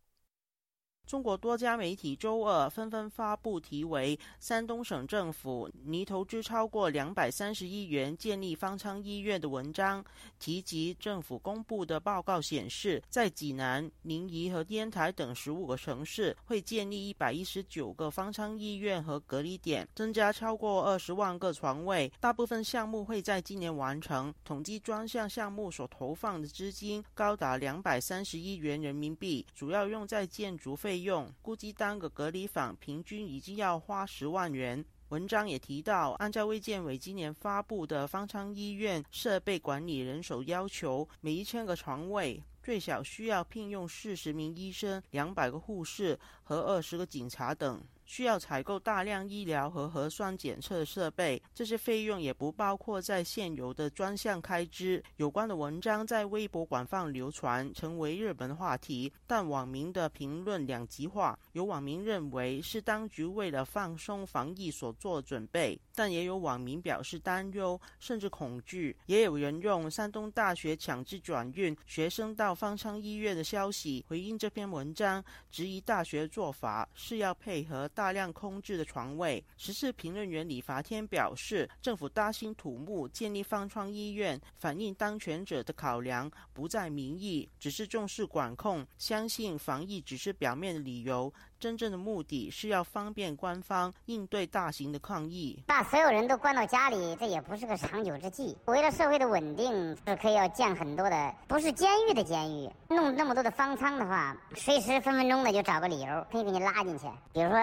[1.05, 10.03] 中国多家媒体周二纷纷发布题为“山东省政府拟投资超过两百三十亿元建立方舱医院”的文章，
[10.39, 22.11] 提及政府公布的报告显示，在济南、临沂和烟台等十五个城市会建立一百一十九个方舱医院和隔离点，增加超过二十万个床位。
[22.19, 24.33] 大部分项目会在今年完成。
[24.43, 30.94] 统计专项项目所投放的资金高达两百三十亿元人民币，主要用在建筑费。
[30.95, 34.81] 费用估计单个隔离房平均已经要花十万元。
[35.09, 47.83] 文章也提到，按照卫健委今年发布的方舱医院设备管理人手要求，每一千个床位最少需要聘用四十名医生、两百个护士和二十个警察等。
[48.05, 55.03] 需要采购大量医疗和核酸检测设备，这些费用也不包括在现有的专项开支。
[55.17, 59.11] 有关的文章在微博广泛流传，成为热门话题。
[59.25, 68.95] 但网民的评论两极化，有网民认为是当局为了放松防疫所做准备，但也有网民表示担忧甚至恐惧。
[69.07, 77.89] 也有人用山东大学强制转运学生到方舱医院的消息回应这篇文章，质疑大学做法是要配合。
[77.95, 91.33] 大量空置的床位，时事评论员李伐天表示，政府大兴土木建立方舱医院，反映当权者的考量不在民意，只是重视管控，相信防疫只是表面的理由。
[91.59, 95.63] 真正的目的是要方便官方应对大型的抗议。
[95.65, 98.57] 把所有人都关到家里，这也不是个长久之计。
[98.65, 102.69] 为了社会的稳定，是可以要建很多的，不是监狱的监狱。
[102.89, 107.05] 弄那么多的方舱的话，随时分分钟的就找个理由可以给你拉进去。
[107.33, 107.57] 比如说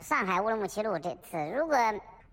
[0.00, 1.76] 上海乌鲁木齐路这次，如果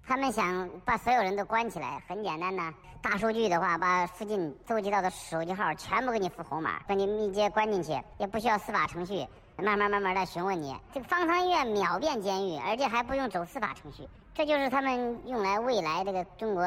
[0.07, 9.25] 他们想把所有人都关起来，很简单呐，大数据的话，把附近搜集到的手机号全部给你付红码，把你密接关进去，也不需要司法程序。
[9.57, 16.63] 慢慢慢慢的询问你，这个方舱医院秒变监狱，而且还不用走司法程序，这就是他们用来未来这个中国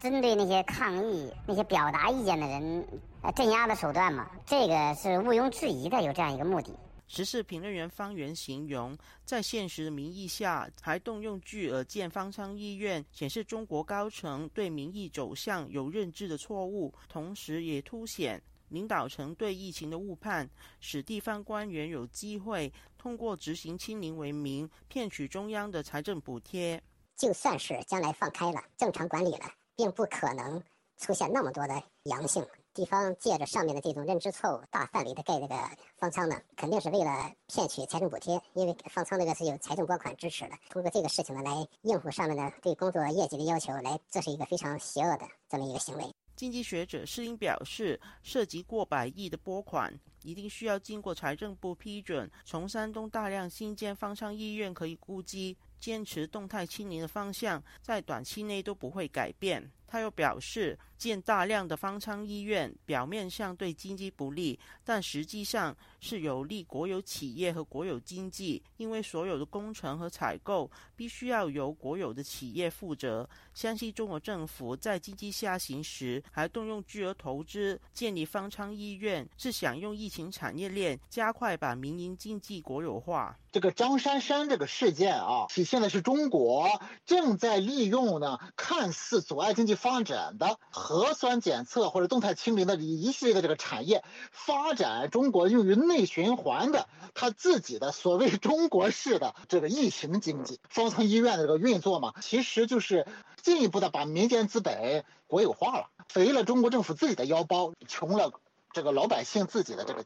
[0.00, 2.88] 针对那些抗议、那些表达意见的人
[3.22, 4.30] 呃镇压的手段嘛。
[4.46, 6.74] 这个是毋庸置疑的，有这样一个目的。
[7.08, 18.42] 时事评论员方圆形容，在现实的民意下，还动用巨额建方舱医院，显示中国高层对民意走向有认知的错误，同时也凸显。
[18.68, 20.48] 领导层对疫情的误判，
[20.80, 26.82] 使地方官员有机会通过执行清零为名，骗取中央的财政补贴。
[27.16, 30.62] 就算是将来放开了，正常管理了，并不可能
[30.98, 32.44] 出现那么多的阳性。
[32.74, 35.56] 地方借着上面的这种认知错误，大范围的盖这个
[35.96, 40.50] 方舱呢，肯定是为了骗取财政补贴，因为方舱这个是有财政拨款支持的。
[40.68, 46.04] 通过这个事情呢，来应付上面的对工作业绩的要求，来，这是一个非常邪恶的这么一个行为。
[46.36, 52.30] 经济学者施英表示，涉及过百亿的拨款，一定需要经过财政部批准。
[52.44, 59.72] 从山东大量新建方舱医院可以估计，坚持动态清零的方向，在短期内都不会改变。
[59.86, 73.28] 他又表示，建大量的方舱医院，表面上对经济不利，但实际上是有利国有企业和国有经济，因为所有的工程和采购必须要由国有的企业负责。
[73.54, 83.36] 相信中国政府在经济下行时还动用巨额投资建立方舱医院，是想用疫情产业链加快把民营经济国有化。
[83.52, 86.68] 这个张珊珊这个事件啊，体现的是中国
[87.06, 94.02] 正在利用呢，看似阻碍经济发展的核酸检测或者动态清零的一系列的这个产业，
[94.32, 100.58] 发展中国用于内循环的他自己的所谓中国式的这个疫情经济。
[100.68, 103.06] 方舱医院的这个运作嘛，其实就是
[103.40, 108.32] 进一步的把民间资本国有化了，肥了中国政府自己的腰包，穷了。
[108.76, 110.04] 这个老百姓自己的这个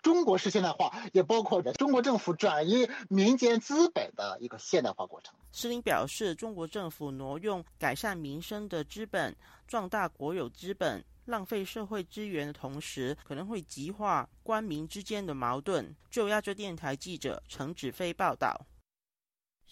[0.00, 5.34] 中国式现代化，也包括着中国政府转移民间资本的一个现代化过程。
[5.52, 9.36] 施林表示，中国政府挪用改善民生的资本，
[9.68, 15.94] 壮大国有资本，浪费社会资源的同时，可能会激化官民之间的矛盾。
[16.10, 18.58] 就亚洲电台记者陈子飞报道。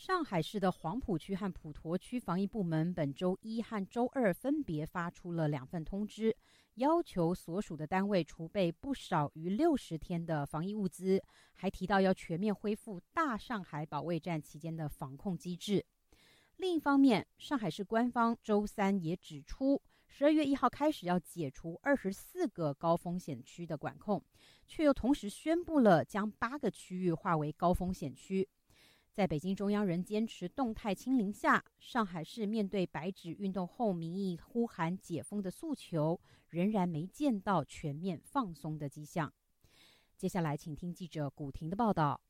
[0.06, 6.36] 上海市的黄浦区和普陀区防疫部门本周一和周二分别发出了两份通知。
[6.74, 11.22] 要求所属的单位储备不少于六十天的防疫物资，
[11.54, 15.82] 还提到要全面恢复大上海保卫战期间的防控机制。
[16.58, 24.22] 另一方面，上海市官方周三也指出，十二月一号开始要解除二十四个高风险区的管控，
[24.66, 28.46] 却又同时宣布了将八个区域划为高风险区。
[29.14, 36.18] 在北京中央仍坚持动态清零下，上海市面对白纸运动后民意呼喊解封的诉求，
[36.50, 39.32] 仍然没见到全面放松的迹象。
[40.16, 42.20] 接下来，请听记者古婷的报道。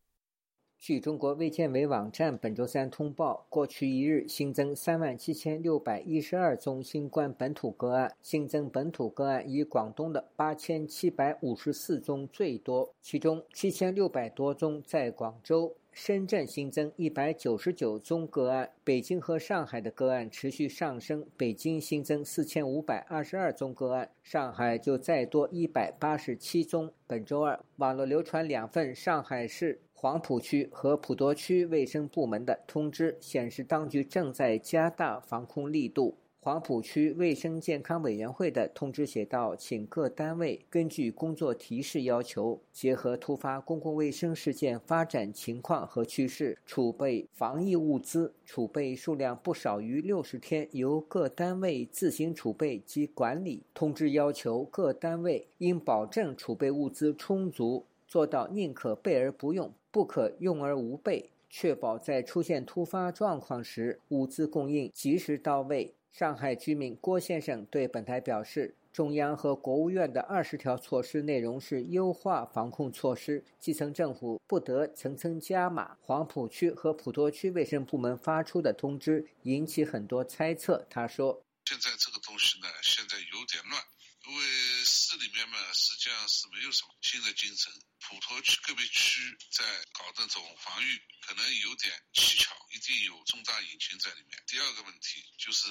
[0.76, 15.74] 据中国卫健委网站本周三通报，过去一日新增三万七千六百一十二宗新冠本土个案，新增本土个案以广东的八千七百五十四宗最多，其中七千六百多宗在广州。
[15.97, 21.24] 深圳新增一百九十九宗个案，北京和上海的个案持续上升。
[21.36, 26.92] 北京新增四千五百二十二宗个案，上海就再多一百八十七宗。
[27.07, 36.18] 本周二，网络流传两份上海市黄浦区和普陀区卫生部门的通知，显示当局正在加大防控力度。
[36.45, 48.34] 黄浦区卫生健康委员会的通知写道：“请各单位根据工作提示要求，结合突发公共卫生事件发展情况和趋势，储备防疫物资。
[48.45, 53.62] 储备数量不少于六十天，由各单位自行储备及管理。
[53.72, 75.97] 通知要求各单位应保证储备物资充足，做到宁可备而不用，不可用而无备，确保在出现突发状况时，物资供应及时到位。”上海居民郭先生对本台表示，中央和国务院的二十条措施内容是优化防控措施，基层政府不得层层加码。
[76.01, 80.87] 黄浦区和普陀区卫生部门发出的通知引起很多猜测。
[80.89, 83.83] 他说：“现在这个东西呢，现在有点乱，
[84.29, 84.43] 因为
[84.85, 87.73] 市里面嘛，实际上是没有什么新的精神。
[88.09, 94.39] 普陀区个别区在搞这种防御，可能有点蹊跷，一定有重大隐情在里面。
[94.47, 95.69] 第二个问题就是。”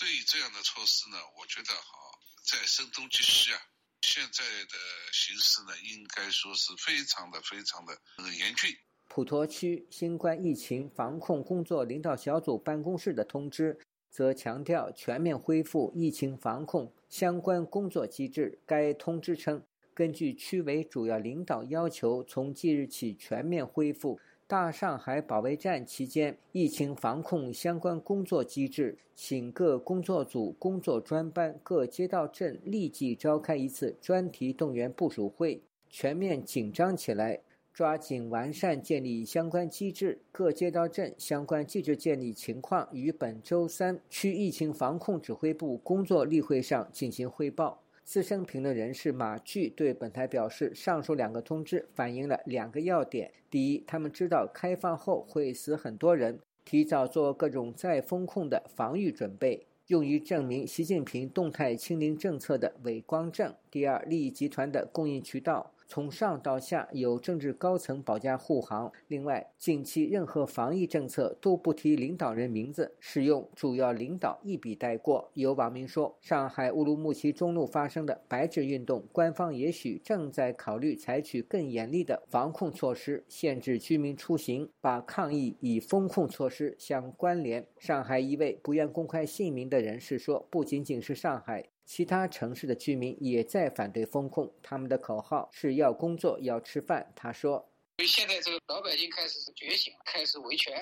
[0.00, 3.60] 对于这样的措施呢，我觉得好在声东击西啊。
[4.00, 4.78] 现在的
[5.12, 7.94] 形势呢，应该说是非常的、非常的
[8.38, 8.74] 严峻。
[9.08, 18.62] 普陀区新冠疫情防控工作领导小组办公室的通知则强调全面恢复疫情防控相关工作机制。
[18.64, 19.62] 该通知称，
[20.00, 24.18] 根据区委主要领导要求，从即日起全面恢复。
[24.46, 37.42] 大上海保卫战期间，疫情防控相关工作机制，请各工作组、工作专班、各街道镇立即召开一次专题动员部署会，全面紧张起来，
[37.74, 40.22] 抓紧完善建立相关机制。
[40.32, 47.82] 各街道镇相关机制建立情况，于本周三区疫情防控指挥部工作例会上进行汇报。
[48.10, 65.72] 资深评论人士马巨对本台表示，上述两个通知反映了两个要点：第一，他们知道开放后会死很多人，提早做各种再风控的防御准备；用于证明习近平动态清零政策的伪光正；第二，利益集团的供应渠道。
[65.90, 68.92] 从上到下有政治高层保驾护航。
[69.08, 75.28] 另外，近期任何防疫政策都不提领导人名字，使用主要领导一笔带过。
[75.34, 87.66] 有网民说，上海乌鲁木齐中路发生的白纸运动，官方也许正在考虑采取更严厉的防控措施，限制居民出行，把抗议与风控措施相关联。
[87.80, 91.64] 上海一位不愿公开姓名的人士说，不仅仅是上海。
[91.92, 97.12] 其他城市的居民也在反对封控，他们的口号是要工作、要吃饭。
[97.16, 97.68] 他说
[98.06, 100.72] ：“现在这个老百姓开始觉醒，开始维权。”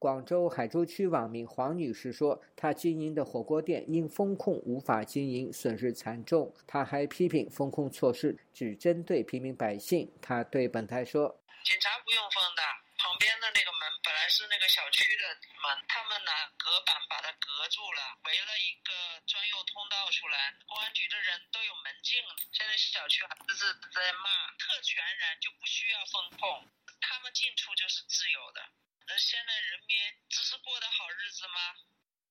[0.00, 10.10] 广州海珠区网民黄女士说：“她经营的火锅店因封控无法经营，损失惨重。”她还批评封控措施只针对平民百姓。
[10.22, 11.28] 她对本台说
[11.62, 12.62] ：“警察不用封的，
[13.04, 15.28] 旁边的那个门本来是那个小区的
[15.60, 22.22] 门，他们拿隔板把它隔住了，围了一个专用。”通道出来，公安局的人都有门禁。
[22.52, 28.62] 现在小区还是在骂特权人就不需要封控，他们进出就是自由的。
[29.08, 29.98] 那现在人民
[30.30, 31.74] 只是过得好日子吗？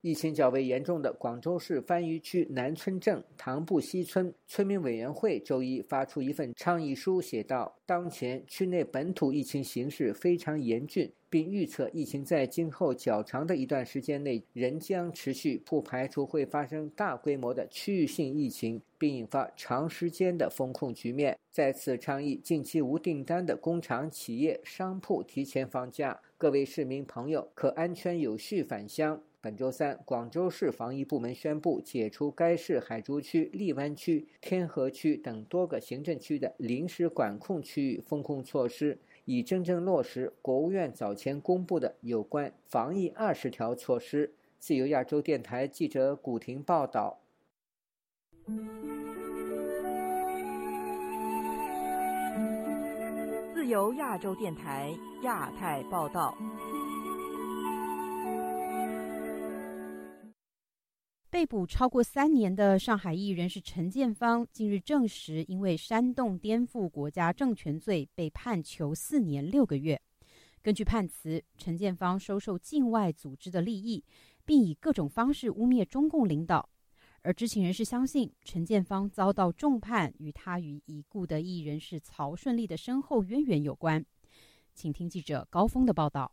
[0.04, 11.10] 疫情较为严重的广州市番禺区南村镇塘埠西村村民委员会周一发出一份倡议书，写道：当前区内本土疫情形势非常严峻。
[11.30, 21.36] 并预测疫情在今后较长的一段时间内仍将持续，不排除会发生大规模的区域性疫情，并引发长时间的封控局面。
[21.50, 29.20] 再次倡议近期无订单的工厂、企业、商铺提前放假，各位市民朋友可安全有序返乡。
[29.44, 38.98] 本周三，广州市防疫部门宣布解除该市海珠区、荔湾区、天河区等多个行政区的临时管控区域封控措施。
[39.26, 44.34] 以真正落实国务院早前公布的有关防疫二十条措施。
[44.60, 47.20] 自由亚洲电台记者古婷报道。
[53.54, 54.90] 自由亚洲电台
[55.24, 56.34] 亚太报道。
[61.34, 70.00] 被捕超过三年的上海艺人是陈建芳，近日证实因为煽动颠覆国家政权罪被判囚四年六个月。
[70.62, 74.04] 根据判词，陈建芳收受境外组织的利益，
[74.46, 76.70] 并以各种方式污蔑中共领导。
[77.24, 84.06] 而知情人士相信，陈建芳遭到重判与他与已故的艺人是曹顺利的身后渊源有关。
[84.76, 86.32] 请听记者高峰的报道。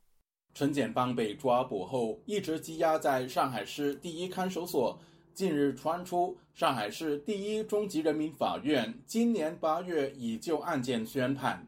[0.52, 4.98] 陈建邦被抓捕后，一直羁押在上海市第一看守所。
[5.32, 11.66] 近日传出，上海市第一中级人民法院今年八月已就案件宣判。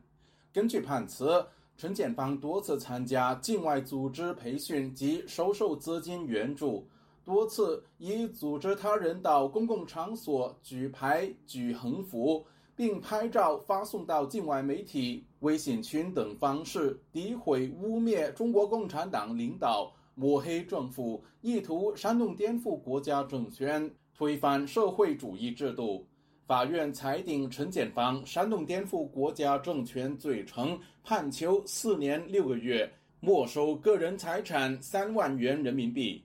[0.52, 6.86] 根据判词，陈建邦多次参加境外组织培训及收受资金援助，
[7.24, 12.44] 多次以组织他人到公共场所举牌、举横幅。
[12.74, 26.06] 并拍照发送到境外媒体、微信群等方式，诋毁、污蔑中国共产党领导，抹黑政府，意图煽动颠覆国家政权，推翻社会主义制度。
[26.46, 32.88] 法院裁定陈建芳煽动颠覆国家政权罪成，判囚四年六个月，
[33.18, 36.22] 没收个人财产三万元人民币。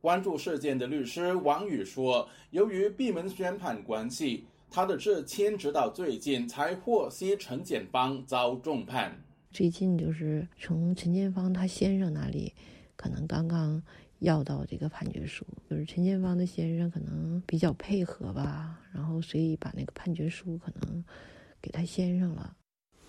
[0.00, 9.22] 关注事件的律师王宇说：“由于闭门宣判关系。”他的至亲直到最近才获悉陈建邦遭重判。
[9.50, 12.52] 最近就是从陈建芳他先生那里，
[12.94, 13.82] 可能刚刚
[14.18, 21.02] 要到这个判决书，就是陈建芳的先生可能比较配合吧，然后所以把那个判决书可能
[21.62, 22.54] 给他先生了。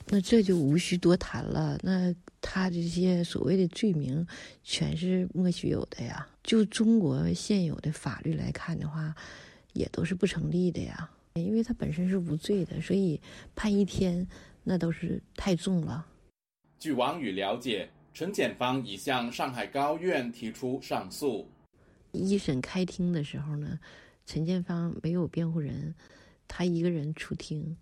[0.09, 1.77] 那这就无需多谈了。
[1.83, 4.25] 那他这些所谓的罪名，
[4.63, 6.25] 全是莫须有的呀。
[6.43, 9.13] 就中国现有的法律来看的话，
[9.73, 11.09] 也都是不成立的呀。
[11.43, 13.19] 因为他本身是无罪的，所以
[13.55, 14.27] 判一天
[14.63, 16.05] 那都是太重了。
[16.79, 21.49] 据王宇了解，陈检方已向上海高院提出上诉。
[22.11, 23.79] 一审开庭的时候呢，
[24.25, 25.93] 陈建芳没有辩护人，
[26.47, 27.77] 他一个人出庭。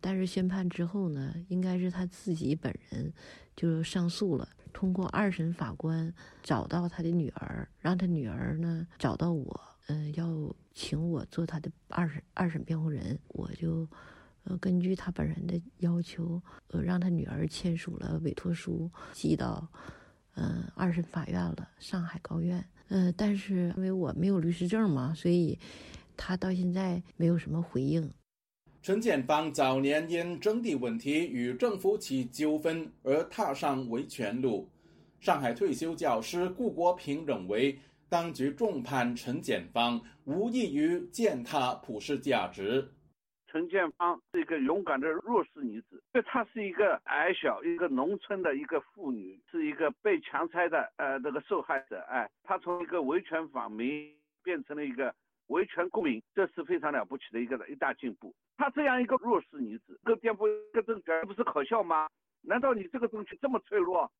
[0.00, 3.12] 但是宣判之后呢，应该是他自己本人
[3.56, 4.48] 就上诉了。
[4.72, 9.60] 通过二审法官找到他的女儿，让他女儿呢找到我。
[9.88, 13.88] 嗯，要请我做他的二审二审辩护人，我就，
[14.44, 19.66] 呃，根据他本人的要求，呃，让他女儿签署了委托书，寄到，
[20.34, 22.62] 嗯，二审法院了，上海高院。
[22.88, 25.58] 嗯，但是因为我没有律师证嘛，所以
[26.18, 28.12] 他到现在没有什么回应。
[28.82, 34.68] 陈建邦早年因征地问题与政府起纠纷而踏上维权路。
[35.18, 37.78] 上海退休教师顾国平认为。
[38.10, 42.88] 当局重判陈建芳，无异于践踏普世价值。
[43.46, 51.98] 陈建芳是一个勇敢的弱势女子，因为她是一个矮小、一个农村的一个妇女，是一个被强拆的呃那个受害者。
[52.08, 55.14] 哎，她从一个维权访民变成了一个
[55.48, 58.34] 维权公民，这是非常了不起的一个一大进步。
[58.56, 62.06] 她这样一个弱势女子，跟颠覆一个政权，不是可笑吗？
[62.40, 64.10] 难道你这个政权这么脆弱？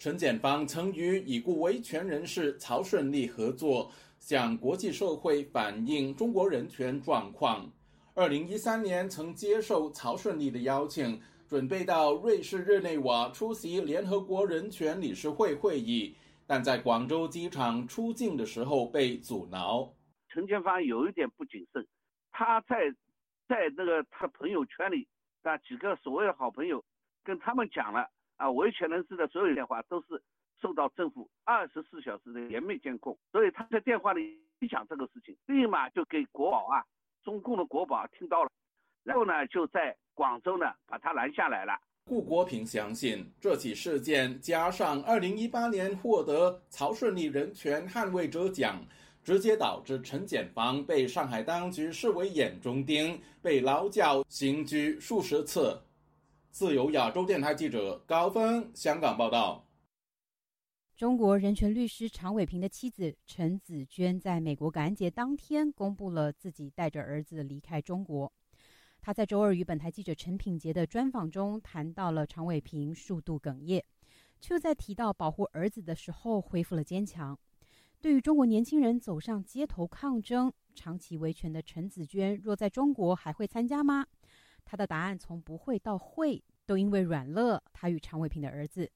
[0.00, 7.70] 陈建芳曾与已故维权人士曹顺利合作，向国际社会反映中国人权状况。
[8.14, 19.86] 二零一三年，曾接受曹顺利的邀请，准备到瑞士日内瓦出席联合国人权理事会会议，但在广州机场出境的时候被阻挠。
[20.30, 21.86] 陈建芳有一点不谨慎，
[22.32, 22.90] 他在
[23.46, 25.06] 在那个他朋友圈里，
[25.42, 26.82] 那几个所谓的好朋友，
[27.22, 28.08] 跟他们讲了
[28.40, 30.20] 啊维权人士的所有电话都是
[30.62, 36.82] 受到政府二十四小时的严密监控，所以他在电话里一讲这个事情，立马就给国宝啊。
[37.22, 38.50] 中共的国宝听到了，
[39.04, 41.78] 然后呢，就在广州呢把他拦下来了。
[42.06, 48.82] 顾国平相信，这起事件加上2018年获得曹顺利人权捍卫者奖，
[49.22, 55.78] 直接导致陈建芳被上海当局视为眼中钉，被劳教刑拘数十次。
[56.50, 59.64] 自由亚洲电台记者高峰香港报道。
[60.96, 68.30] 中国人权律师常伟平的妻子陈子娟在美国感恩节当天公布了自己带着儿子离开中国。
[69.00, 73.82] 他在周二与本台记者陈品杰的专访中谈到了常伟平数度哽咽，
[74.40, 77.38] 却在提到保护儿子的时候恢复了坚强。
[78.00, 84.04] 对于中国年轻人走上街头抗争、长期维权的陈子娟，若在中国还会参加吗？
[84.70, 88.88] 他的答案从不会到会，都因为软乐他与常伟平的儿子。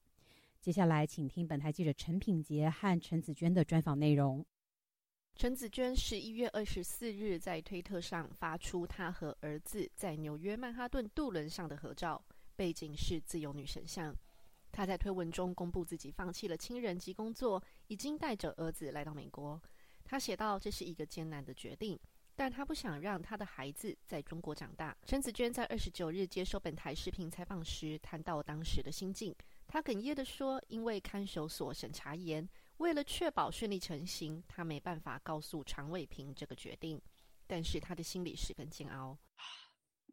[0.61, 4.45] 接下来，请听本台记者陈品杰和陈子娟的专访内容。
[5.35, 12.23] 陈子娟十一月二十四日在推特上发出她和儿子在纽约曼哈顿渡轮上的合照，
[12.55, 14.15] 背景是自由女神像。
[14.71, 19.61] 她在推文中公布自己放弃了亲人及工作，已经带着儿子来到美国。
[20.05, 21.99] 她写道：“这是一个艰难的决定，
[22.35, 29.33] 但他不想让他的孩子在中国长大。”陈子娟在二十九日接受本台视频采访时谈到当时的心境。
[29.67, 37.01] 她哽咽地说：“因为看守所审查严，为了确保顺利成行，他没办法告诉常伟平这个决定。
[37.47, 39.17] 但是他的心里十分煎熬。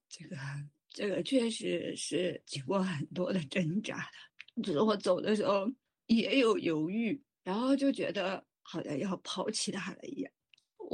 [0.08, 0.36] 这个，
[0.90, 4.62] 这个确实是经过很多的挣扎的。
[4.62, 5.66] 就是我走的时候
[6.06, 10.32] 也有犹豫，然后就觉得好像要抛弃他了一样。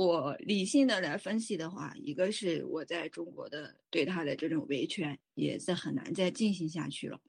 [0.06, 7.20] 我理性的来分析的话，一个是我在中国的对他的这种维权也是很难再进行下去了。”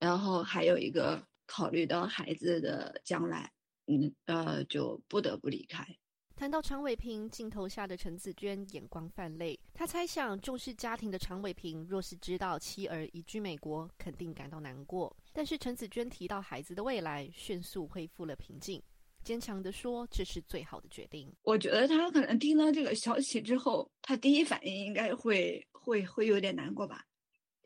[0.00, 3.52] 然后还有一个考虑到孩子的将来，
[3.86, 5.86] 嗯呃，就不得不离开。
[6.34, 9.58] 谈到常伟平，镜头下的陈子娟眼光泛泪。
[9.72, 15.16] 他猜想，重视家庭的常伟平，若是知道妻儿移居美国，肯定感到难过。
[15.32, 18.80] 但是陈子娟提到孩子的未来，迅速恢复了平静，
[19.24, 27.04] 坚强地说：“这是最好的决定。”我觉得他可能听到这个消息之后，他第一反应应该会会会有点难过吧。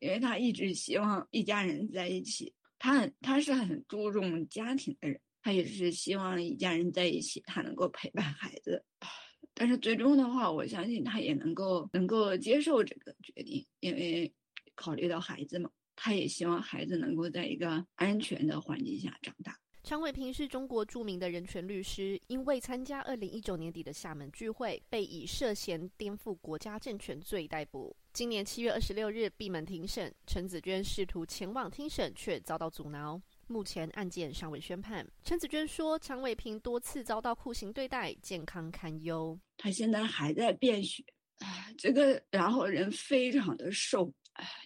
[0.00, 8.84] 因为他一直希望一家人在一起，他很他是很注重家庭的人，他也是希望一家人在一起，他能够陪伴孩子。
[9.54, 14.32] 但是最终的话，我相信他也能够能够接受这个决定，因为
[14.74, 19.56] 考虑到孩子嘛，他也希望孩子能够在一个安全的环境下长大。
[19.84, 27.94] 常伟平是中国著名的人权律师，因为参加二零一九年底的厦门聚会，被以涉嫌颠覆国家政权罪逮捕。
[28.12, 33.20] 今年七月二十六日闭门庭审，陈子娟试图前往听审，却遭到阻挠。
[33.48, 35.04] 目前案件尚未宣判。
[35.24, 39.36] 陈子娟说，常伟平多次遭到酷刑对待，健康堪忧。
[39.56, 41.02] 他现在还在便血，
[41.76, 44.14] 这个然后人非常的瘦，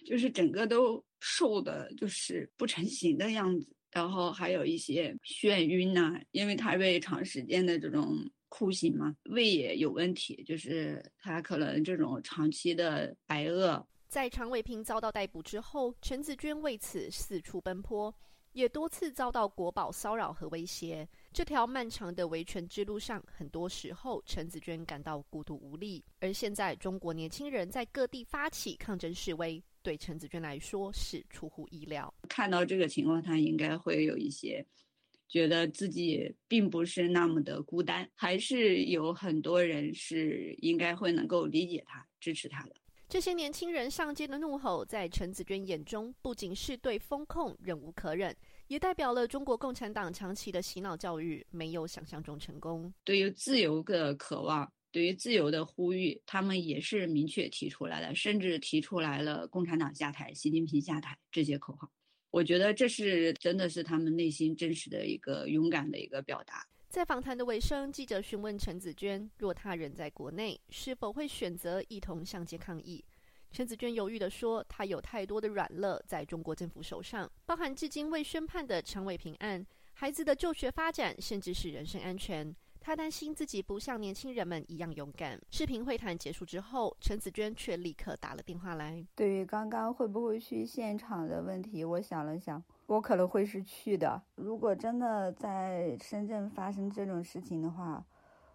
[0.05, 3.75] 就是整个都瘦的，就是不成形的样子。
[3.97, 8.15] 然后还有一些眩晕呐，因为他被长时间的这种。
[8.49, 13.85] 酷刑嘛，胃也有问题，就是他可能这种长期的挨饿。
[14.07, 18.11] 在常伟平遭到逮捕之后，陈子娟为此四处奔波，
[18.53, 21.07] 也多次遭到国宝骚扰和威胁。
[21.33, 26.01] 这条漫长的维权之路上，很多时候陈子娟感到孤独无力。
[26.21, 32.13] 而现在，中国年轻人在各地发起抗争示威，对陈子娟来说是出乎意料。
[32.27, 34.65] 看到这个情况，他应该会有一些。
[35.29, 42.75] 觉得自己并不是那么的孤单，还是有很多人是应该会能够理解他、支持他的。
[43.07, 48.35] 这些年轻人上街的怒吼，在陈子娟眼中，不仅是对风控忍无可忍，
[48.67, 52.93] 也代表了中国共产党长期的洗脑教育没有想象中成功。
[53.05, 61.91] 对于自由的渴望，对于自由的呼吁，他们也是明确提出来的，甚至提出来了“共产党下台，习近平下台”这些口号。
[62.29, 66.65] 我觉得这是真的是他们内心真实的一个勇敢的一个表达。
[66.89, 73.03] 在访谈的尾声，记者询问陈子娟，若他人在国内，是否会选择一同上街抗议？
[73.51, 82.53] 陈子娟犹豫地说：“他有太多的软肋在中国政府手上，包含至今未宣判的陈伟平案、孩子的就学发展，甚至是人身安全。
[82.87, 89.05] 他担心自己不像年轻人们一样勇敢。”视频会谈结束之后，陈子娟却立刻打了电话来。
[89.13, 94.23] 对于刚刚会不会去现场的问题，我想了想，我可能会是去的。
[94.35, 98.01] 如果真的在深圳发生这种事情的话，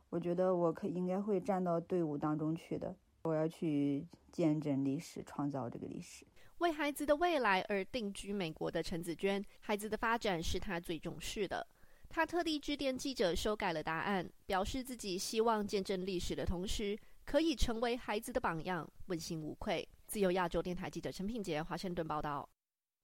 [0.09, 2.97] 我觉得我可应该会站到队伍当中去的。
[3.25, 6.25] 我要去见证历史，创造这个历史。
[6.57, 11.67] 为孩子的未来而定居美国的陈子娟，孩子的发展是她最重视的。
[12.15, 16.95] 他特地致电记者，修改了答案，表示自己希望见证历史的同时，
[17.25, 19.89] 可以成为孩子的榜样，问心无愧。
[20.07, 22.47] 自由亚洲电台记者陈品杰，华盛顿报道。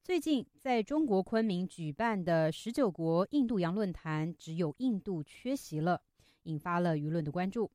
[0.05, 6.03] 最近在中国昆明举办的十九国印度洋论坛，只有印度缺席了，
[6.43, 7.71] 引发了舆论的关注。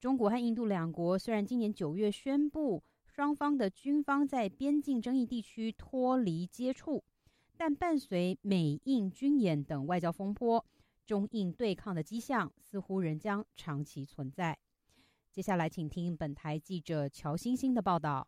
[0.00, 7.02] 中国和印度两国虽然今年九月宣布双方的军方在边境争议地区脱离接触，
[7.56, 10.64] 但伴随美印军演等外交风波，
[11.06, 14.58] 中印对抗的迹象似乎仍将长期存在。
[15.30, 18.26] 接下来，请听本台记者乔欣欣的报道。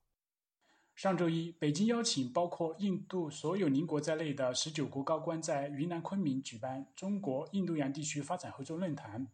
[0.94, 9.26] 上周一，北京邀请包括印度所有邻国在内的十九国高官在云南昆明举办中国印度洋地区发展合作论坛。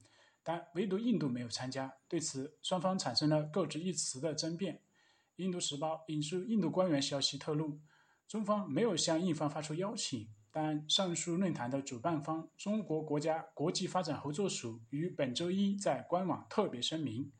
[0.42, 4.74] 但唯独印度没有参加，对此双方产生了各执一词的争辩。
[5.36, 7.80] 《印度时报》引述印度官员消息透露，
[8.28, 17.32] 中方没有向印方发出邀请，但上述论坛的主办方中国国家国际发展合作署于本周一在官网特别声明：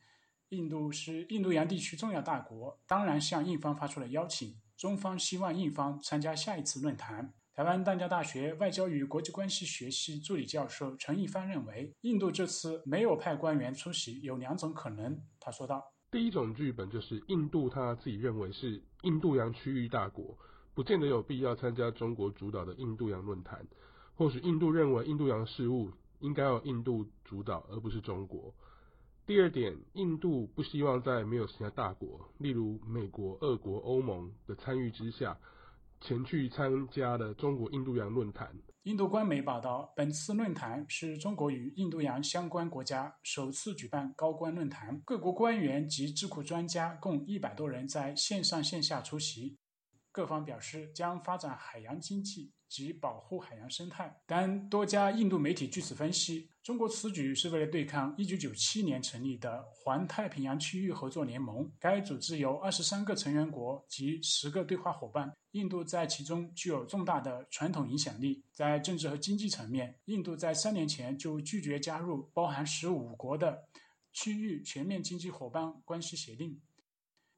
[0.49, 7.33] 印度是印度洋地区重要大国，当然向印方发出了邀请，中方希望印方参加下一次论坛。
[7.53, 15.23] 台湾淡江大学外交与国际关系学系助理教授陈一帆认为，印度这次没有派官员出席有两种可能。
[15.39, 20.37] 他说道：“第一种剧本就是印度他自己认为是印度洋区域大国，
[20.75, 23.67] 不见得有必要参加中国主导的印度洋论坛。
[24.15, 28.55] 或许印度认为印度洋事务应该由印度主导，而不是中国。
[29.27, 35.39] 第二点，印度不希望在没有其他大国，例如美国、俄国、欧盟的参与之下。”
[36.01, 38.55] 前去参加的中国印度洋论坛。
[38.83, 49.57] 印度官媒报道，本次论坛是中国与印度洋相关国家首次举办高官论坛，各国官员及智库专家共一百多人在线上线下出席。
[50.15, 61.69] 各方表示将发展海洋经济及保护海洋生态，但多家印度媒体据此分析，中国此举是为了对抗1997年成立的环太平洋区域合作联盟。
[61.81, 68.45] 该组织由23个成员国及10个对话伙伴，印度在其中具有重大的传统影响力。
[68.53, 73.65] 在政治和经济层面，印度在三年前就拒绝加入包含15国的
[74.13, 76.61] 区域全面经济伙伴关系协定。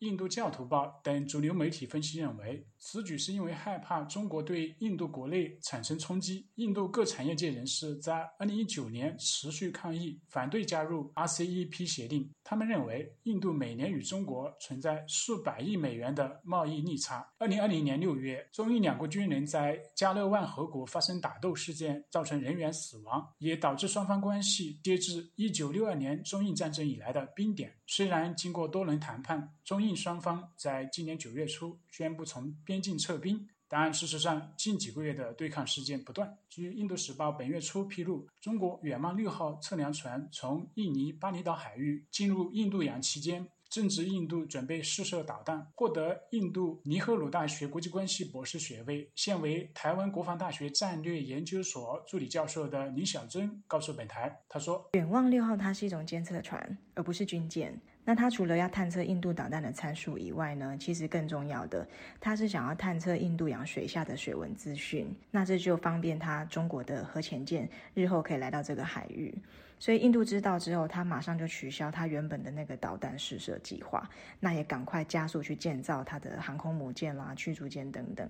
[0.01, 6.47] 印度教徒报等主流媒体分析认为，此举是因为害怕中国对印度国内产生冲击。
[6.57, 12.31] 印度各产业界人士在2019年持续抗议，反对加入 RCEP 协定。
[12.49, 17.29] 他们认为，印度每年与中国存在数百亿美元的贸易逆差。
[17.41, 27.75] 2020年6月，中印两国军人在加勒万河谷发生打斗事件，造成人员死亡，也导致双方关系跌至1962年中印战争以来的冰点。
[27.89, 36.39] 虽然经过多轮谈判，中印双方在今年九月初宣布从边境撤兵，但事实上近几个月的对抗事件不断。
[36.49, 43.49] 据《印度时报》本月初披露，中国远望六号测量船从印尼巴厘岛海域进入印度洋期间。
[43.69, 57.79] 正值印度准备试射导弹，获得印度尼赫鲁大学国际关系博士学位，现为台湾国防大学战略研究所助理教授的林小珍告诉本台，他说：“远望六号它是一种监测船，而不是军舰。
[58.05, 61.87] 那它除了要探测印度导弹的参数以外呢，其实更重要的，
[62.21, 65.13] 它是想要探测印度洋水下的水文资讯。
[65.33, 69.37] 那这就方便它中国的核潜舰日后可以来到这个海域。”
[69.79, 74.09] 所以印度知道之后，他马上就取消他原本的那个导弹试射计划，
[74.41, 78.29] 那也赶快加速去建造他的航空母舰啦、驱逐舰等等。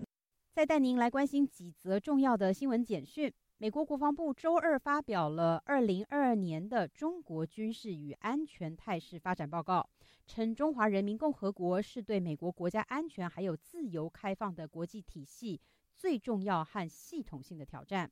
[0.52, 3.32] 再带您来关心几则重要的新闻简讯。
[3.58, 9.88] 美国国防部周二发表了二零二二年的中国军事与安全态势发展报告，
[10.26, 15.60] 称中华人民共和国是对美国国家安全还有自由开放的国际体系
[15.94, 18.10] 最重要和系统性的挑战。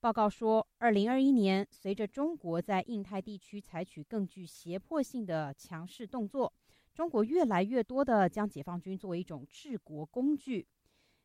[0.00, 6.50] 报告说，二零二一年，随着中国在印太地区采取更具胁迫性的强势动作，
[6.94, 10.66] 中国越来越多的将解放军作为一种治国工具。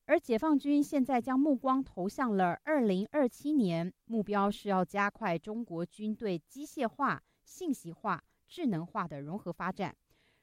[0.07, 9.95] 而解放军现在将目光投向了二零二七年，目标是要加快中国军队机械化、信息化、智能化的融合发展。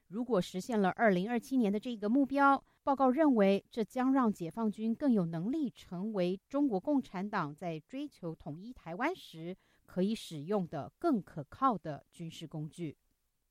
[0.07, 9.55] 如果实现了二零二七年的这个目标，报告认为这将让解放军更有能力成为中国共产党在追求统一台湾时
[9.85, 12.97] 可以使用的更可靠的军事工具。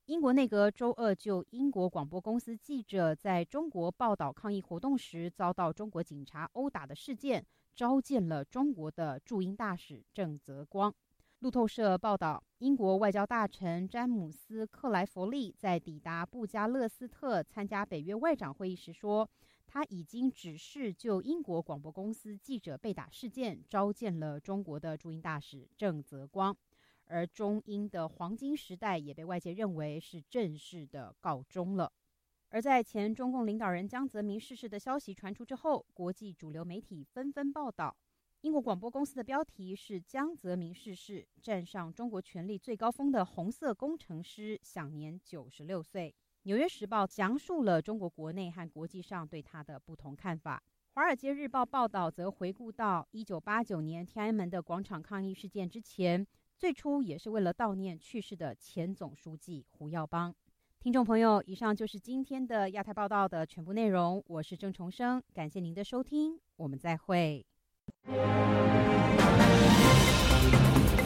[0.04, 10.94] 英国内阁周二就英国广播公司记者在中国报道抗议活动时遭到中国警察殴打的事件，召见了中国的驻英大使郑泽光。
[11.42, 19.28] 路透社报道，英国外交大臣詹姆斯·克莱弗利在抵达布加勒斯特参加北约外长会议时说，
[19.66, 26.56] 他已经指示就英国广播公司记者被打事件召见了中国的驻英大使郑泽光。
[27.06, 31.92] 而中英的黄金时代也被外界认为是正式的告终了。
[32.50, 37.96] 而在前中共领导人江泽民逝世的消息传出之后，国际主流媒体纷纷报道。
[38.42, 46.10] 英国广播公司的标题是“江泽民逝世，站上中国权力最高峰的红色工程师，享年九十六岁”。
[46.42, 50.60] 《纽约时报》讲述了中国国内和国际上对他的不同看法。
[50.96, 56.26] 《华尔街日报》报道则回顾到一九八九年天安门的广场抗议事件之前。
[56.58, 60.34] 最初也是为了悼念去世的前总书记胡耀邦。
[60.80, 64.20] 听众朋友，以上就是今天的亚太报道的全部内容。
[64.26, 67.46] 我是郑重生，感谢您的收听，我们再会。
[68.04, 71.01] ありがとうございます。